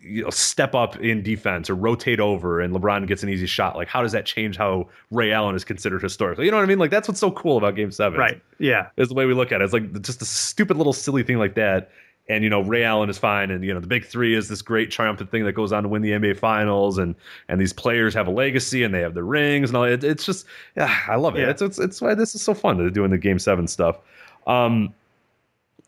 [0.00, 3.76] you know step up in defense or rotate over and LeBron gets an easy shot
[3.76, 6.66] like how does that change how Ray Allen is considered historically you know what I
[6.66, 9.34] mean like that's what's so cool about game 7 right yeah is the way we
[9.34, 11.90] look at it it's like just a stupid little silly thing like that
[12.28, 14.62] and you know Ray Allen is fine, and you know the big three is this
[14.62, 17.14] great triumphant thing that goes on to win the NBA Finals, and
[17.48, 19.84] and these players have a legacy and they have the rings and all.
[19.84, 21.40] It, it's just yeah, I love it.
[21.40, 21.50] Yeah.
[21.50, 23.98] It's, it's it's why this is so fun doing the Game Seven stuff.
[24.46, 24.94] Um,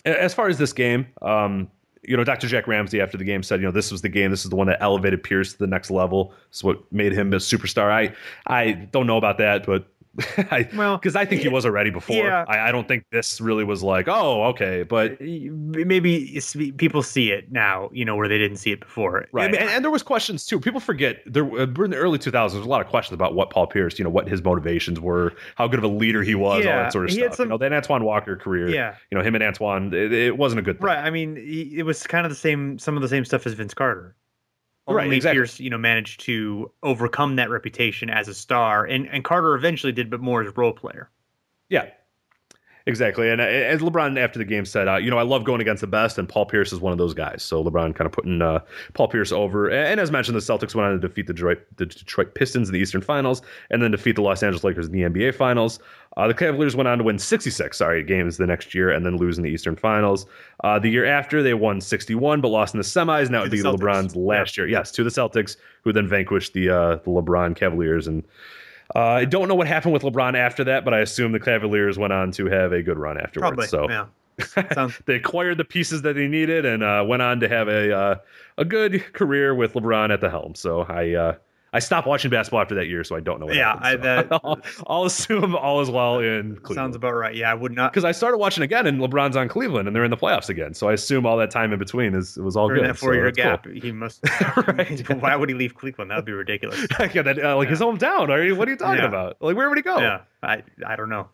[0.04, 1.70] as far as this game, um,
[2.02, 2.46] you know, Dr.
[2.46, 4.30] Jack Ramsay after the game said, you know, this was the game.
[4.30, 6.32] This is the one that elevated Pierce to the next level.
[6.48, 7.90] It's what made him a superstar.
[7.90, 8.14] I
[8.46, 9.86] I don't know about that, but
[10.50, 12.16] I, Well, because I think he was already before.
[12.16, 12.44] yeah.
[12.48, 16.40] I, I don't think this really was like, oh, okay, but maybe
[16.76, 19.26] people see it now, you know, where they didn't see it before.
[19.32, 19.46] right.
[19.54, 20.58] And, and there was questions too.
[20.60, 22.30] People forget there uh, we're in the early 2000s.
[22.50, 25.00] There was a lot of questions about what Paul Pierce, you know, what his motivations
[25.00, 27.34] were, how good of a leader he was, all that sort of he stuff.
[27.36, 28.68] some- you know, that Antoine Walker career.
[28.68, 28.96] Yeah.
[29.10, 30.86] You know, him and Antoine, it, it wasn't a good thing.
[30.86, 30.98] Right.
[30.98, 33.52] I mean, he- it was kind of the same, some of the same stuff as
[33.54, 34.16] Vince Carter.
[34.88, 35.38] Right, Only exactly.
[35.38, 39.92] Pierce, you know, managed to overcome that reputation as a star, and and Carter eventually
[39.92, 41.10] did, but more as a role player.
[41.68, 41.90] Yeah,
[42.86, 43.30] exactly.
[43.30, 45.86] And as LeBron after the game said, uh, you know, I love going against the
[45.86, 47.42] best, and Paul Pierce is one of those guys.
[47.42, 48.60] So LeBron kind of putting uh,
[48.94, 49.68] Paul Pierce over.
[49.70, 52.72] And, as mentioned, the Celtics went on to defeat the Detroit, the Detroit Pistons in
[52.72, 55.78] the Eastern Finals, and then defeat the Los Angeles Lakers in the NBA Finals.
[56.16, 59.16] Uh, the Cavaliers went on to win 66, sorry, games the next year, and then
[59.16, 60.26] lose in the Eastern Finals.
[60.64, 63.30] Uh, the year after, they won 61, but lost in the semis.
[63.30, 63.62] Now it'd the be.
[63.62, 64.66] LeBron's last year.
[64.66, 68.24] Yes, to the Celtics, who then vanquished the uh, the LeBron Cavaliers and.
[68.94, 71.98] Uh, I don't know what happened with LeBron after that, but I assume the Cavaliers
[71.98, 73.40] went on to have a good run afterwards.
[73.40, 73.66] Probably.
[73.66, 74.06] So yeah.
[74.74, 77.94] Sounds they acquired the pieces that they needed and uh, went on to have a
[77.94, 78.16] uh,
[78.58, 80.54] a good career with LeBron at the helm.
[80.54, 81.34] So I uh,
[81.72, 83.46] I stopped watching basketball after that year, so I don't know.
[83.46, 86.74] What Yeah, I- happened, that- so I'll, I'll assume all is well in Cleveland.
[86.76, 87.34] sounds about right.
[87.34, 87.92] Yeah, I would not.
[87.92, 90.74] Because I started watching again, and LeBron's on Cleveland, and they're in the playoffs again.
[90.74, 92.90] So I assume all that time in between is it was all During good.
[92.90, 94.20] that four-year so that's gap, he must.
[94.66, 95.20] Right.
[95.22, 96.10] Why would he leave Cleveland?
[96.10, 96.86] That would be ridiculous.
[97.14, 98.30] Yeah, that, uh, like his hometown.
[98.30, 98.56] Are you?
[98.56, 99.08] What are you talking Yeah.
[99.08, 99.36] about?
[99.40, 99.98] Like where would he go?
[99.98, 101.28] Yeah, I I don't know.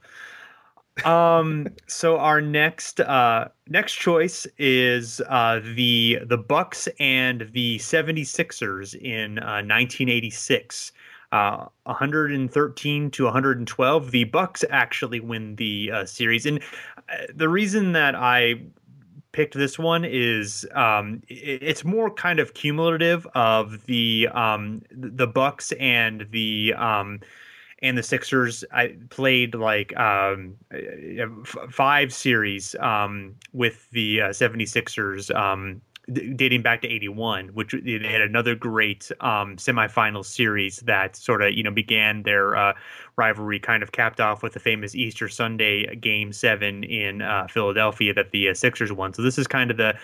[1.05, 1.69] Um.
[1.87, 9.39] So our next uh next choice is uh the the Bucks and the 76ers in
[9.39, 10.93] uh, 1986.
[11.33, 14.11] Uh, 113 to 112.
[14.13, 16.61] The Bucks actually win the uh, series, and
[17.11, 18.63] uh, the reason that I
[19.33, 25.73] picked this one is um, it's more kind of cumulative of the um, the Bucks
[25.73, 27.21] and the um,
[27.83, 28.65] and the Sixers.
[28.73, 30.79] I played like um, uh,
[31.43, 35.81] f- five series um, with the uh, 76ers um,
[36.13, 41.53] dating back to 81, which they had another great um, semifinal series that sort of,
[41.53, 42.73] you know, began their uh,
[43.17, 48.15] rivalry kind of capped off with the famous Easter Sunday game seven in uh, Philadelphia
[48.15, 49.15] that the uh, Sixers won.
[49.15, 49.99] So this is kind of the,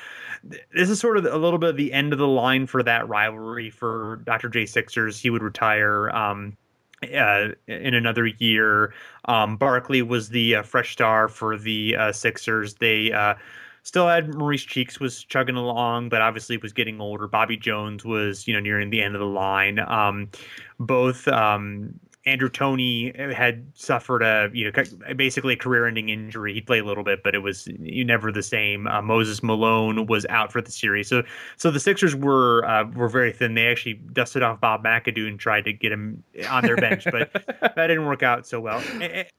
[0.74, 3.08] this is sort of a little bit of the end of the line for that
[3.08, 4.48] rivalry for Dr.
[4.48, 5.20] J Sixers.
[5.20, 6.10] He would retire.
[6.10, 6.56] Um,
[7.02, 8.92] uh, in another year.
[9.26, 12.74] Um, Barkley was the uh, fresh star for the uh, Sixers.
[12.74, 13.34] They uh,
[13.82, 17.26] still had Maurice Cheeks was chugging along, but obviously was getting older.
[17.26, 19.78] Bobby Jones was you know nearing the end of the line.
[19.80, 20.30] Um,
[20.78, 26.54] both um, Andrew Toney had suffered a you know basically a career-ending injury.
[26.54, 28.86] He played a little bit, but it was never the same.
[28.86, 31.22] Uh, Moses Malone was out for the series, so
[31.56, 33.54] so the Sixers were uh, were very thin.
[33.54, 37.32] They actually dusted off Bob McAdoo and tried to get him on their bench, but
[37.60, 38.80] that didn't work out so well.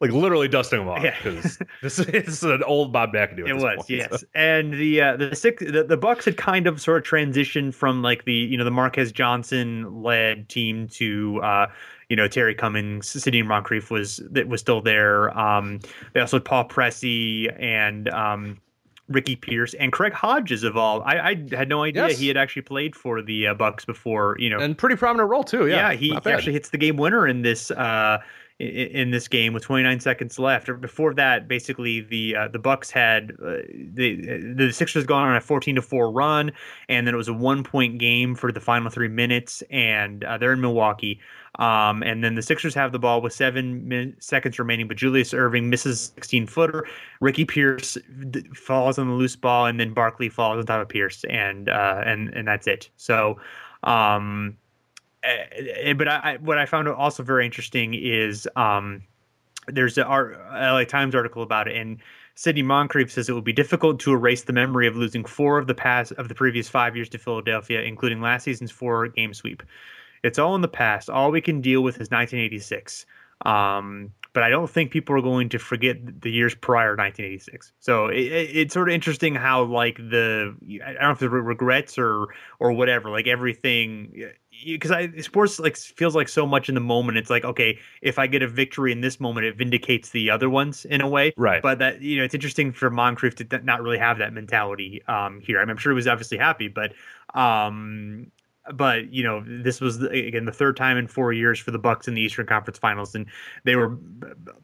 [0.02, 1.04] Like literally dusting them off.
[1.04, 1.16] Yeah.
[1.24, 3.48] Because this, is- this is an old Bob McAdoo.
[3.48, 4.28] It was point, yes, so.
[4.36, 8.02] and the uh, the six the, the Bucks had kind of sort of transitioned from
[8.02, 11.68] like the you know the Marques Johnson led team to uh,
[12.10, 15.38] you know Terry Cummings, Sidney Moncrief was that was still there.
[15.38, 15.80] Um,
[16.14, 18.60] they also had Paul Pressey and um,
[19.10, 21.02] Ricky Pierce and Craig Hodges of all.
[21.04, 22.18] I, I had no idea Yes.
[22.20, 24.36] he had actually played for the uh, Bucks before.
[24.40, 25.68] You know, And pretty prominent role too.
[25.68, 28.20] Yeah, yeah, he, he actually hits the game winner in this uh,
[28.64, 30.70] in, this game with 29 seconds left.
[30.70, 33.58] Or Before that, basically the uh, the Bucks had uh,
[33.94, 36.52] the the Sixers gone on a 14 to four run,
[36.90, 40.38] and then it was a one point game for the final three minutes, and uh,
[40.38, 41.20] they're in Milwaukee.
[41.60, 45.66] Um, and then the Sixers have the ball with seven seconds remaining, but Julius Erving
[45.66, 46.88] misses 16 footer.
[47.22, 47.98] Ricky Pierce
[48.56, 52.02] falls on the loose ball, and then Barkley falls on top of Pierce, and uh,
[52.06, 52.90] and and that's it.
[52.98, 53.40] So.
[53.84, 54.63] Um, uh,
[55.98, 59.04] but I, I, what I found also very interesting is um,
[59.68, 62.00] there's a LA Times article about it, and
[62.36, 65.68] Sidney Moncrief says it will be difficult to erase the memory of losing four of
[65.68, 69.64] the past of the previous five years to Philadelphia, including last season's four game sweep.
[70.24, 71.10] It's all in the past.
[71.10, 73.06] All we can deal with is 1986.
[73.46, 77.72] Um, but I don't think people are going to forget the years prior 1986.
[77.80, 81.30] So it, it, it's sort of interesting how like the I don't know if the
[81.30, 82.28] regrets or
[82.60, 84.32] or whatever like everything
[84.66, 87.20] because I sports like feels like so much in the moment.
[87.20, 90.50] It's like okay, if I get a victory in this moment, it vindicates the other
[90.50, 91.34] ones in a way.
[91.38, 91.62] Right.
[91.62, 95.42] But that you know, it's interesting for Moncrief to not really have that mentality um,
[95.42, 95.60] here.
[95.60, 96.94] I mean, I'm sure he was obviously happy, but
[97.36, 98.32] um,
[98.72, 102.08] but you know, this was again the third time in four years for the Bucks
[102.08, 103.26] in the Eastern Conference Finals, and
[103.66, 103.98] they were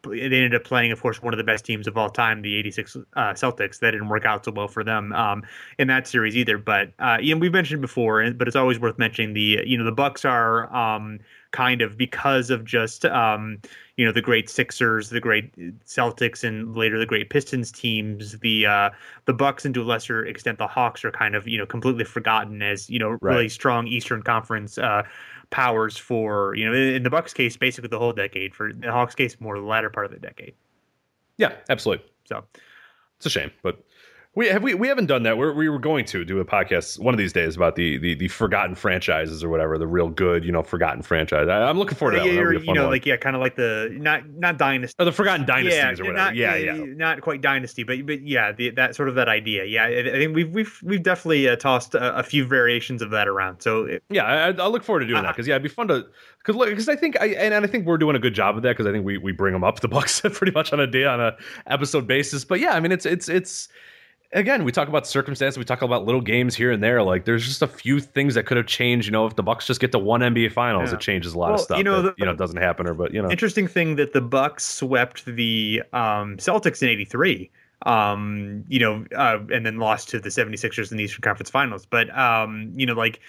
[0.08, 2.56] they ended up playing, of course, one of the best teams of all time, the
[2.56, 3.02] '86 uh,
[3.34, 3.80] Celtics.
[3.80, 5.44] That didn't work out so well for them um,
[5.78, 6.58] in that series either.
[6.58, 9.86] But uh, you know, we mentioned before, but it's always worth mentioning the you know
[9.86, 10.74] the Bucks are.
[10.74, 11.20] Um,
[11.52, 13.60] kind of because of just um,
[13.98, 15.54] you know the great Sixers, the great
[15.86, 18.38] Celtics, and later the great Pistons teams.
[18.40, 18.90] The uh,
[19.26, 22.04] the Bucks, and to a lesser extent, the Hawks are kind of you know completely
[22.06, 23.22] forgotten as you know Right.
[23.34, 25.04] really strong Eastern Conference uh,
[25.50, 28.54] powers for you know in in the Bucks case basically the whole decade.
[28.56, 30.54] For the Hawks case, more the latter part of the decade.
[31.38, 32.06] Yeah, absolutely.
[32.26, 32.44] So
[33.18, 33.84] It's a shame, but
[34.40, 35.38] we have we, we haven't done that.
[35.38, 38.16] We're, we were going to do a podcast one of these days about the, the
[38.16, 41.50] the forgotten franchises or whatever, the real good, you know, forgotten franchise.
[41.50, 42.26] I, I'm looking forward to that.
[42.26, 42.40] yeah, one.
[42.40, 42.92] You're- be a you know, one.
[42.92, 44.96] like yeah, kind of like the not not dynasty.
[44.98, 46.14] Or the forgotten dynasties yeah, or whatever.
[46.14, 46.74] Not, yeah, yeah.
[46.74, 49.66] not quite dynasty, but but yeah, the, that sort of that idea.
[49.66, 53.10] Yeah, I, I think we've we've we've definitely uh, tossed a, a few variations of
[53.10, 53.60] that around.
[53.60, 55.90] So it, Yeah, I, I look forward to doing that because yeah, it'd be fun
[55.90, 56.06] to
[56.46, 58.64] because because I think I and, and I think we're doing a good job of
[58.64, 60.88] that because I think we we bring them up the Bucks pretty much on a
[60.88, 61.36] day on a
[61.68, 62.46] episode basis.
[62.46, 63.68] But yeah, I mean it's it's it's
[64.34, 67.02] again we talk about circumstances, we talk about little games here and there.
[67.04, 69.08] Like there's just a few things that could have changed.
[69.08, 70.96] You know, if the Bucks just get to one NBA Finals, Yeah.
[70.96, 71.78] it changes a lot of stuff.
[71.78, 74.14] you know, that, the- you know doesn't happen or but you know interesting thing that
[74.14, 77.50] the Bucks swept the um, Celtics in '83.
[77.86, 81.86] Um, you know, uh, and then lost to the 76ers in the Eastern Conference Finals.
[81.86, 83.22] But um, you know, like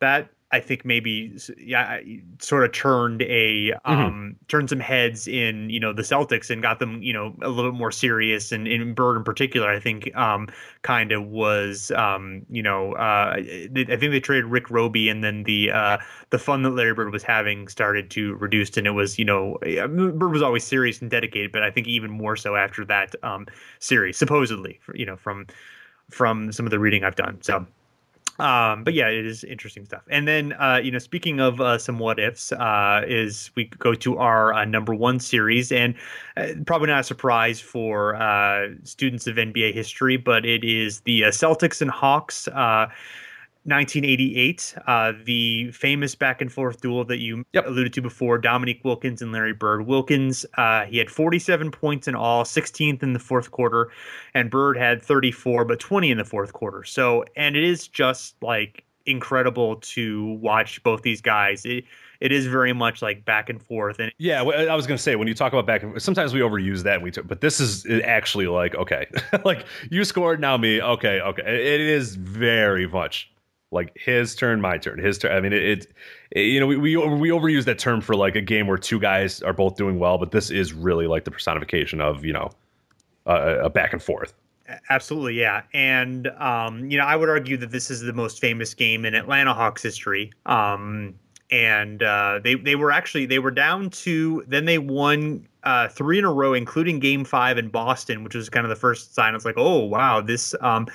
[0.00, 1.98] that I think maybe yeah
[2.38, 6.78] sort of turned a um turned some heads in you know the Celtics and got
[6.78, 8.52] them you know a little bit more serious.
[8.52, 10.48] And in Bird in particular I think um
[10.82, 15.42] kind of was um you know uh I think they traded Rick Robey and then
[15.42, 15.98] the uh
[16.30, 18.76] the fun that Larry Bird was having started to reduce.
[18.76, 22.12] And it was you know Bird was always serious and dedicated but I think even
[22.12, 23.46] more so after that um
[23.80, 25.48] series supposedly you know from
[26.10, 27.42] from some of the reading I've done.
[27.42, 27.66] So
[28.38, 30.02] um but yeah it is interesting stuff.
[30.08, 33.94] And then uh you know speaking of uh, some what ifs uh is we go
[33.94, 35.70] to our uh, number one series.
[35.70, 35.94] And
[36.36, 41.24] uh, probably not a surprise for uh students of nba history but it is the
[41.24, 42.48] uh, celtics and hawks.
[42.48, 42.88] Uh
[43.66, 49.22] 1988, uh, the famous back and forth duel that you alluded to before, Dominique Wilkins
[49.22, 49.86] and Larry Bird.
[49.86, 53.90] Wilkins, uh, he had 47 points in all, 16th in the fourth quarter,
[54.34, 56.84] and Bird had 34, but 20 in the fourth quarter.
[56.84, 61.64] So, and it is just like incredible to watch both these guys.
[61.64, 61.84] It,
[62.20, 65.16] it is very much like back and forth, and Yeah, I was going to say
[65.16, 68.46] when you talk about back and sometimes we overuse that we but this is actually
[68.46, 69.06] like okay,
[69.44, 73.30] like you scored now me okay okay it is very much
[73.74, 75.32] like his turn my turn his turn.
[75.32, 75.86] I mean it,
[76.30, 78.98] it, you know we, we we overuse that term for like a game where two
[78.98, 82.50] guys are both doing well, but this is really like the personification of you know
[83.26, 84.32] a, a back and forth.
[84.88, 85.62] Absolutely, yeah.
[85.74, 89.14] And um, you know, I would argue that this is the most famous game in
[89.14, 90.32] Atlanta Hawks history.
[90.46, 91.14] Um,
[91.50, 96.18] and uh, they they were actually they were down to then they won uh, three
[96.18, 99.34] in a row, including Game Five in Boston, which was kind of the first sign.
[99.34, 100.86] It's like, oh wow, this um,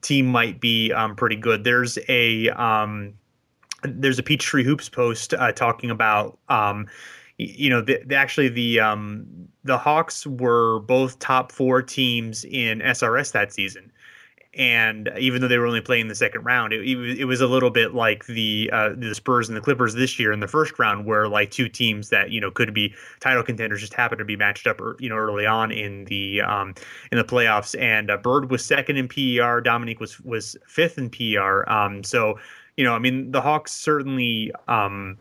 [0.00, 1.64] team might be um, pretty good.
[1.64, 3.14] There's a um,
[3.82, 6.86] there's a Peachtree Hoops post uh, talking about um,
[7.38, 9.26] you know the, the actually the um,
[9.64, 13.92] the Hawks were both top four teams in SRS that season.
[14.56, 17.68] And even though they were only playing the second round, it, it, was, a little
[17.68, 21.04] bit like the uh, the Spurs and the Clippers this year in the first round,
[21.04, 24.36] where like two teams that you know could be title contenders just happened to be
[24.36, 26.74] matched up, you know, early on in the um,
[27.12, 27.78] in the playoffs.
[27.78, 31.70] And uh, Bird was second in PER, Dominique was was fifth in PER.
[31.70, 32.38] Um, so
[32.76, 35.16] you know, I mean, the Hawks certainly um,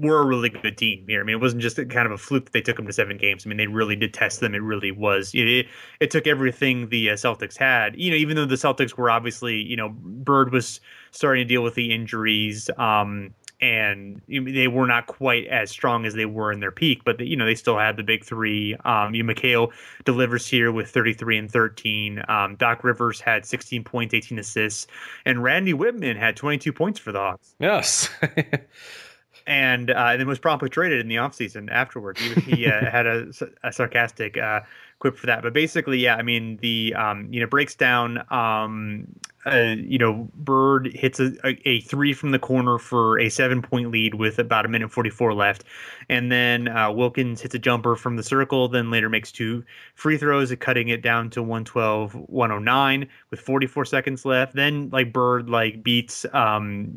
[0.00, 1.20] were a really good team here.
[1.20, 3.16] I mean, it wasn't just kind of a fluke that they took them to seven
[3.16, 3.46] games.
[3.46, 4.54] I mean, they really did test them.
[4.54, 5.34] It really was.
[5.34, 5.66] It it,
[6.00, 7.98] it took everything the uh, Celtics had.
[7.98, 10.80] You know, even though the Celtics were obviously, you know, Bird was
[11.12, 12.68] starting to deal with the injuries.
[12.76, 17.20] Um, and they were not quite as strong as they were in their peak, but
[17.20, 18.76] you know they still had the big three.
[18.84, 19.72] Um, you McHale
[20.04, 22.22] delivers here with 33 and 13.
[22.28, 24.86] Um, Doc Rivers had 16 points, 18 assists,
[25.24, 27.54] and Randy Wittman had 22 points for the Hawks.
[27.58, 28.10] Yes.
[29.46, 32.20] and uh, and then was promptly traded in the offseason afterwards.
[32.20, 33.28] He, he uh, had a,
[33.62, 34.60] a sarcastic uh,
[34.98, 38.24] quip for that, but basically, yeah, I mean the um, you know breaks down.
[38.32, 39.08] Um,
[39.46, 43.92] uh, you know, Bird hits a, a, three from the corner for a seven point
[43.92, 45.64] lead with about a minute 44 left.
[46.08, 50.18] And then uh, Wilkins hits a jumper from the circle, then later makes two free
[50.18, 54.54] throws, cutting it down to 112, 109 with 44 seconds left.
[54.54, 56.26] Then, like, Bird, like, beats.
[56.32, 56.90] Um,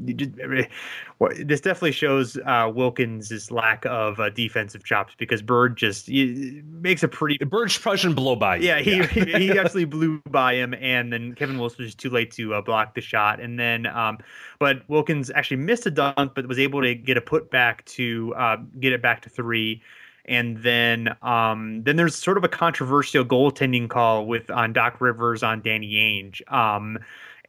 [1.37, 7.07] this definitely shows uh, Wilkins' lack of uh, defensive chops because Bird just makes a
[7.07, 7.37] pretty.
[7.45, 8.57] Bird shouldn't blow by.
[8.57, 8.67] You.
[8.67, 12.09] Yeah, he, he, he actually blew by him, and then Kevin Willis was just too
[12.09, 13.39] late to uh, block the shot.
[13.39, 14.17] And then, um,
[14.59, 18.57] but Wilkins actually missed a dunk, but was able to get a putback to uh,
[18.79, 19.81] get it back to three.
[20.25, 25.41] And then, um, then there's sort of a controversial goaltending call with on Doc Rivers
[25.41, 26.41] on Danny Ainge.
[26.53, 26.99] Um,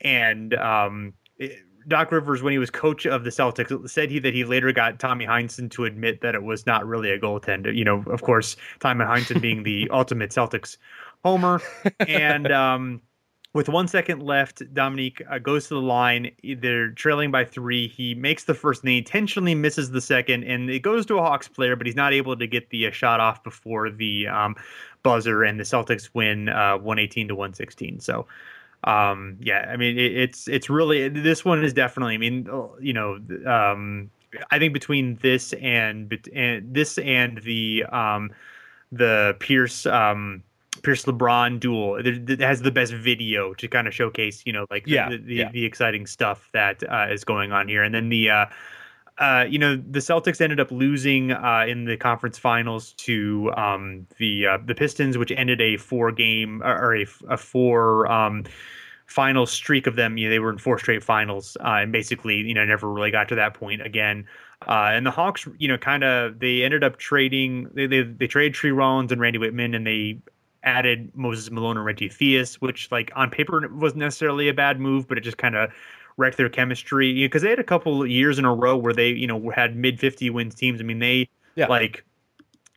[0.01, 4.35] and um, it, Doc Rivers, when he was coach of the Celtics, said he that
[4.35, 7.75] he later got Tommy Heinsohn to admit that it was not really a goaltender.
[7.75, 10.77] You know, of course, Tommy Heinsohn being the ultimate Celtics
[11.25, 11.61] homer,
[12.01, 13.01] and um,
[13.53, 16.31] with one second left, Dominique uh, goes to the line.
[16.59, 17.89] They're trailing by three.
[17.89, 21.23] He makes the first, and he intentionally misses the second, and it goes to a
[21.23, 24.55] Hawks player, but he's not able to get the uh, shot off before the um,
[25.03, 28.01] buzzer, and the Celtics win uh, 118 to 116.
[28.01, 28.27] So,
[28.85, 32.15] um, yeah, I mean, it, it's it's really this one is definitely.
[32.15, 32.49] I mean,
[32.81, 34.11] you know, um,
[34.51, 38.31] I think between this and, and this and the um,
[38.93, 39.87] the Pierce.
[39.87, 40.43] Um,
[40.83, 44.87] Pierce LeBron duel it has the best video to kind of showcase, you know, like
[44.87, 45.51] yeah, the, the, yeah.
[45.51, 47.83] the exciting stuff that uh, is going on here.
[47.83, 48.47] And then the, uh,
[49.21, 54.07] uh, you know, the Celtics ended up losing uh, in the conference finals to um,
[54.19, 58.45] the uh, the Pistons, which ended a four game or a, a four um,
[59.05, 60.17] final streak of them.
[60.17, 63.11] You know, they were in four straight finals uh, and basically, you know, never really
[63.11, 64.27] got to that point again.
[64.67, 67.69] Uh, and the Hawks, you know, kind of they ended up trading.
[67.75, 70.19] They they, they traded Tree Rollins and Randy Wittman, and they
[70.63, 75.09] added Moses Malone and Reggie Theus, which like on paper wasn't necessarily a bad move,
[75.09, 75.71] but it just kind of
[76.17, 78.93] wrecked their chemistry because you know, they had a couple years in a row where
[78.93, 80.81] they you know had mid 50 wins teams.
[80.81, 81.67] I mean they yeah.
[81.67, 82.05] like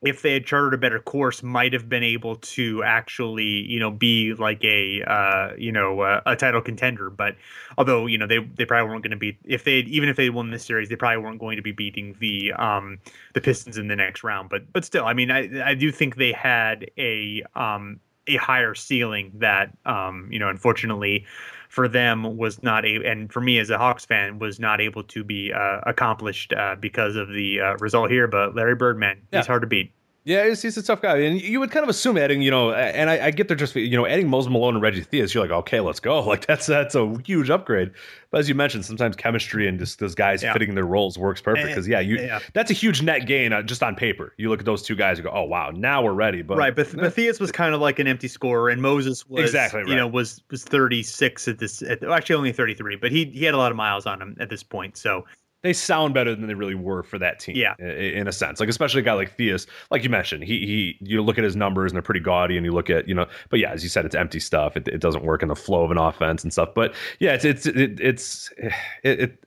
[0.04, 3.90] if they had charted a better course, might have been able to actually, you know,
[3.90, 7.10] be like a, uh, you know, uh, a title contender.
[7.10, 7.36] But
[7.78, 10.30] although, you know, they they probably weren't going to be if they even if they
[10.30, 13.00] won this series, they probably weren't going to be beating the um
[13.34, 14.50] the Pistons in the next round.
[14.50, 18.76] But but still, I mean, I I do think they had a um a higher
[18.76, 21.26] ceiling that um you know, unfortunately
[21.74, 25.04] for them was not a and for me as a Hawks fan was not able
[25.06, 28.28] to be uh, accomplished uh, because of the uh, result here.
[28.28, 29.40] But Larry Birdman, Yeah.
[29.40, 29.92] he's hard to beat.
[30.26, 32.72] Yeah, he's, he's a tough guy, and you would kind of assume adding, you know,
[32.72, 35.34] and I, I get they're just, you know, adding Moses Malone and Reggie Theus.
[35.34, 36.22] You're like, okay, let's go.
[36.34, 37.92] Like that's that's a huge upgrade.
[38.32, 40.54] But as you mentioned, sometimes chemistry and just those guys Yeah.
[40.54, 42.40] fitting their roles works perfect because yeah, you Yeah.
[42.54, 44.34] that's a huge net gain uh, just on paper.
[44.38, 46.42] You look at those two guys and go, oh wow, now we're ready.
[46.42, 49.84] But right, but Matthias was kind of like an empty scorer, and Moses was Exactly
[49.88, 51.82] You know, was was thirty six at this.
[51.84, 54.22] At, well, actually, only thirty three, but he he had a lot of miles on
[54.22, 54.96] him at this point.
[54.96, 55.26] So
[55.64, 57.56] they sound better than they really were for that team.
[57.56, 57.76] Yeah.
[57.80, 61.22] in a sense, like especially a guy like Theus, like you mentioned, he he you
[61.22, 63.60] look at his numbers and they're pretty gaudy, and you look at you know, but
[63.60, 64.78] yeah, as you said, it's empty stuff.
[64.78, 66.70] It, it doesn't work in the flow of an offense and stuff.
[66.76, 68.52] But yeah, it's it's it, it's
[69.04, 69.20] it.
[69.20, 69.46] it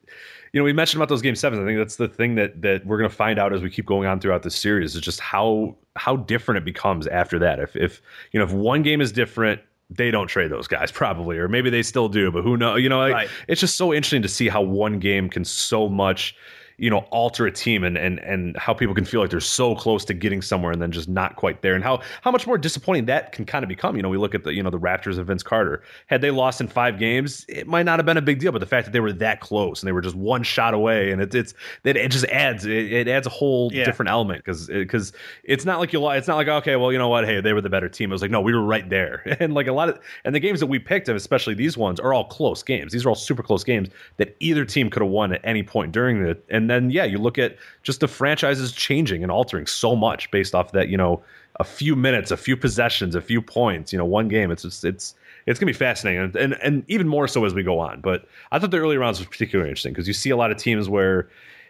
[0.53, 1.61] you know, we mentioned about those game sevens.
[1.61, 3.85] I think that's the thing that that we're going to find out as we keep
[3.85, 7.59] going on throughout this series is just how how different it becomes after that.
[7.59, 8.01] If if
[8.33, 9.61] you know if one game is different,
[9.91, 12.82] they don't trade those guys probably, or maybe they still do, but who knows?
[12.82, 13.28] You know, like, Right.
[13.49, 16.34] it's just so interesting to see how one game can so much
[16.79, 19.74] you know alter a team and and and how people can feel like they're so
[19.74, 22.59] close to getting somewhere and then just not quite there and how how much more
[22.59, 23.97] disappointing that can kind of become.
[23.97, 25.83] You know we look at the you know the Raptors of Vince Carter.
[26.07, 28.59] Had they lost in 5 games it might not have been a big deal but
[28.59, 31.22] the fact that they were that close and they were just one shot away and
[31.22, 31.55] it, it's
[31.85, 33.85] it, it just adds it, it adds a whole Yeah.
[33.85, 35.12] different element cuz cuz
[35.45, 37.24] it's not like you it's not like okay well you know what?
[37.24, 38.11] Hey they were the better team.
[38.11, 39.22] It was like no we were right there.
[39.41, 42.12] And like a lot of and the games that we picked especially these ones are
[42.12, 42.93] all close games.
[42.93, 45.93] These are all super close games that either team could have won at any point
[45.93, 49.97] during the and then yeah you look at just the franchises changing and altering so
[49.97, 51.23] much based off that you know
[51.59, 54.85] a few minutes a few possessions a few points you know one game it's just
[54.85, 55.14] it's
[55.47, 58.27] it's gonna be fascinating and, and and even more so as we go on but
[58.53, 60.89] i thought the early rounds was particularly interesting because you see a lot of teams
[60.89, 61.29] where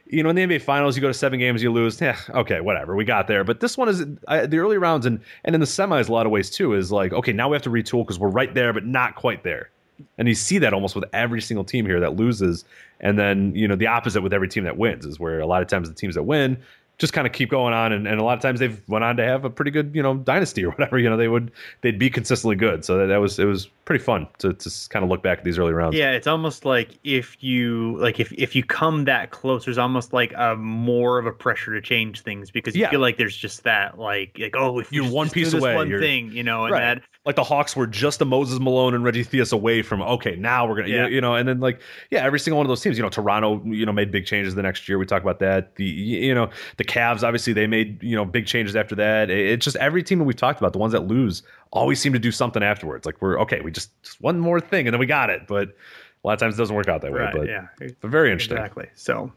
[0.09, 2.01] you know, in the NBA Finals, you go to seven games, you lose.
[2.01, 3.43] Yeah, okay, whatever, we got there.
[3.43, 6.27] But this one is I, the early rounds, and and in the semis, a lot
[6.27, 8.73] of ways too, is like, okay, now we have to retool because we're right there,
[8.73, 9.71] but not quite there.
[10.19, 12.65] And you see that almost with every single team here that loses,
[13.01, 15.63] and then you know the opposite with every team that wins is where a lot
[15.63, 16.63] of times the teams that win
[16.99, 19.19] just kind of keep going on, and, and a lot of times they've went on
[19.19, 20.99] to have a pretty good you know dynasty or whatever.
[20.99, 22.85] You know they would they'd be consistently good.
[22.85, 25.45] So that, that was it was pretty fun to to kind of look back at
[25.45, 25.97] these early rounds.
[25.97, 30.13] yeah, it's almost like if you like if if you come that close, there's almost
[30.13, 32.91] like a more of a pressure to change things because you Yeah.
[32.91, 35.91] feel like there's just that like like oh if You're you one piece away, one
[35.99, 36.83] thing, you know, and Right.
[36.99, 40.37] that like the Hawks were just a Moses Malone and Reggie Theus away from okay,
[40.37, 41.09] now we're gonna Yeah.
[41.09, 43.61] you know, and then like yeah, every single one of those teams, you know, Toronto,
[43.66, 44.97] you know, made big changes the next year.
[44.97, 45.74] We talk about that.
[45.74, 49.29] The you know the Cavs, obviously they made you know big changes after that.
[49.29, 52.18] It's just every team that we've talked about, the ones that lose, always seem to
[52.20, 53.05] do something afterwards.
[53.05, 55.70] Like we're okay, we just, just one more thing and then we got it, but
[55.70, 57.29] a lot of times it doesn't work out that way.
[57.33, 58.57] But, yeah, but very interesting.
[58.57, 58.87] exactly.
[58.95, 59.33] So,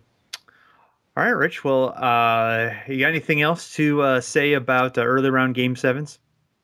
[1.17, 1.63] all right, Rich.
[1.63, 6.19] Well, uh, you got anything else to uh, say about uh, early round game sevens?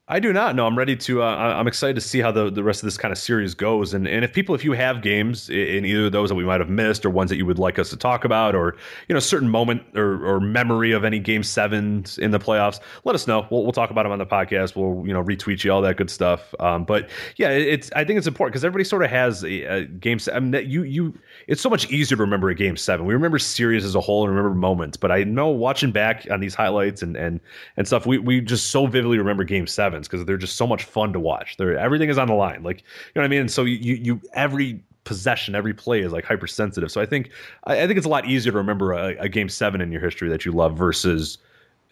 [0.07, 0.55] I do not.
[0.55, 1.23] No, I'm ready to.
[1.23, 3.91] Uh, I'm excited to see how the, the rest of this kind of series goes.
[3.91, 6.59] And and if people, if you have games in either of those that we might
[6.59, 8.75] have missed, or ones that you would like us to talk about, or
[9.07, 12.79] you know, a certain moment or, or memory of any game sevens in the playoffs,
[13.03, 13.47] let us know.
[13.49, 14.75] We'll, we'll talk about them on the podcast.
[14.75, 16.53] We'll you know retweet you all that good stuff.
[16.59, 19.85] Um, but yeah, it's I think it's important because everybody sort of has a, a
[19.85, 20.19] game.
[20.31, 23.07] I mean, you you it's so much easier to remember a game seven.
[23.07, 26.41] We remember series as a whole and remember moments, but I know watching back on
[26.41, 27.39] these highlights and and
[27.75, 30.67] and stuff, we we just so vividly remember game seven sevens because they're just so
[30.67, 31.57] much fun to watch.
[31.57, 32.63] They're everything is on the line.
[32.63, 33.41] Like you know what I mean.
[33.41, 36.91] And so you you every possession, every play is like hypersensitive.
[36.91, 37.31] So I think
[37.65, 40.01] I, I think it's a lot easier to remember a, a, game seven in your
[40.01, 41.37] history that you love versus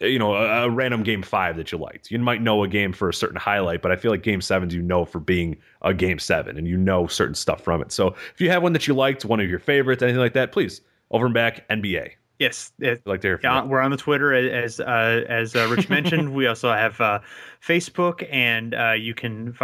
[0.00, 2.10] you know a, a, random game five that you liked.
[2.10, 4.74] You might know a game for a certain highlight, but I feel like game sevens
[4.74, 7.92] you know for being a game seven and you know certain stuff from it.
[7.92, 10.52] So if you have one that you liked, one of your favorites, anything like that,
[10.52, 10.80] please
[11.10, 12.12] over and back NBA.
[12.40, 15.88] Yes, it, like to hear yeah, we're on the Twitter as uh, as uh, Rich
[15.88, 16.34] mentioned.
[16.34, 17.20] we also have uh,
[17.66, 19.56] Facebook, and uh, you can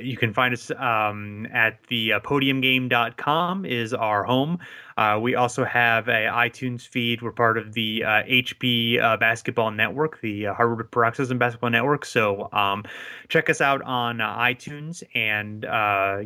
[0.00, 4.58] you can find us um, at the uh, podiumgame.com is our home.
[4.98, 7.22] Uh, we also have a iTunes feed.
[7.22, 12.04] We're part of the uh, HP uh, Basketball Network, the uh, Hardwood Paroxysm Basketball Network.
[12.04, 12.84] So um,
[13.28, 15.62] check us out on uh, iTunes, and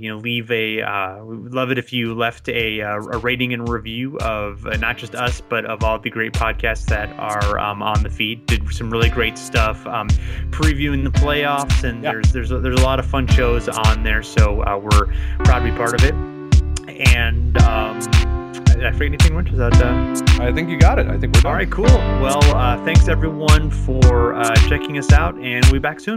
[0.03, 1.23] you know, leave a.
[1.23, 5.15] we would love it if you left a, a rating and review of not just
[5.15, 8.47] us, but of all the great podcasts that are um, on the feed.
[8.47, 10.09] Did some really great stuff, um,
[10.51, 12.13] previewing the playoffs, and yeah.
[12.13, 14.23] there's there's a, there's a lot of fun shows on there.
[14.23, 15.07] So we're
[15.45, 16.15] proud to be part of it,
[17.15, 17.57] and.
[17.63, 18.01] Um,
[18.83, 19.53] did I forget anything, Rich?
[19.53, 19.75] Is that?
[19.75, 20.43] Uh...
[20.43, 21.07] I think you got it.
[21.07, 21.53] I think we're done.
[21.53, 21.85] All right, cool.
[21.85, 26.17] Well, uh, thanks everyone for uh, checking us out, and we'll be back soon.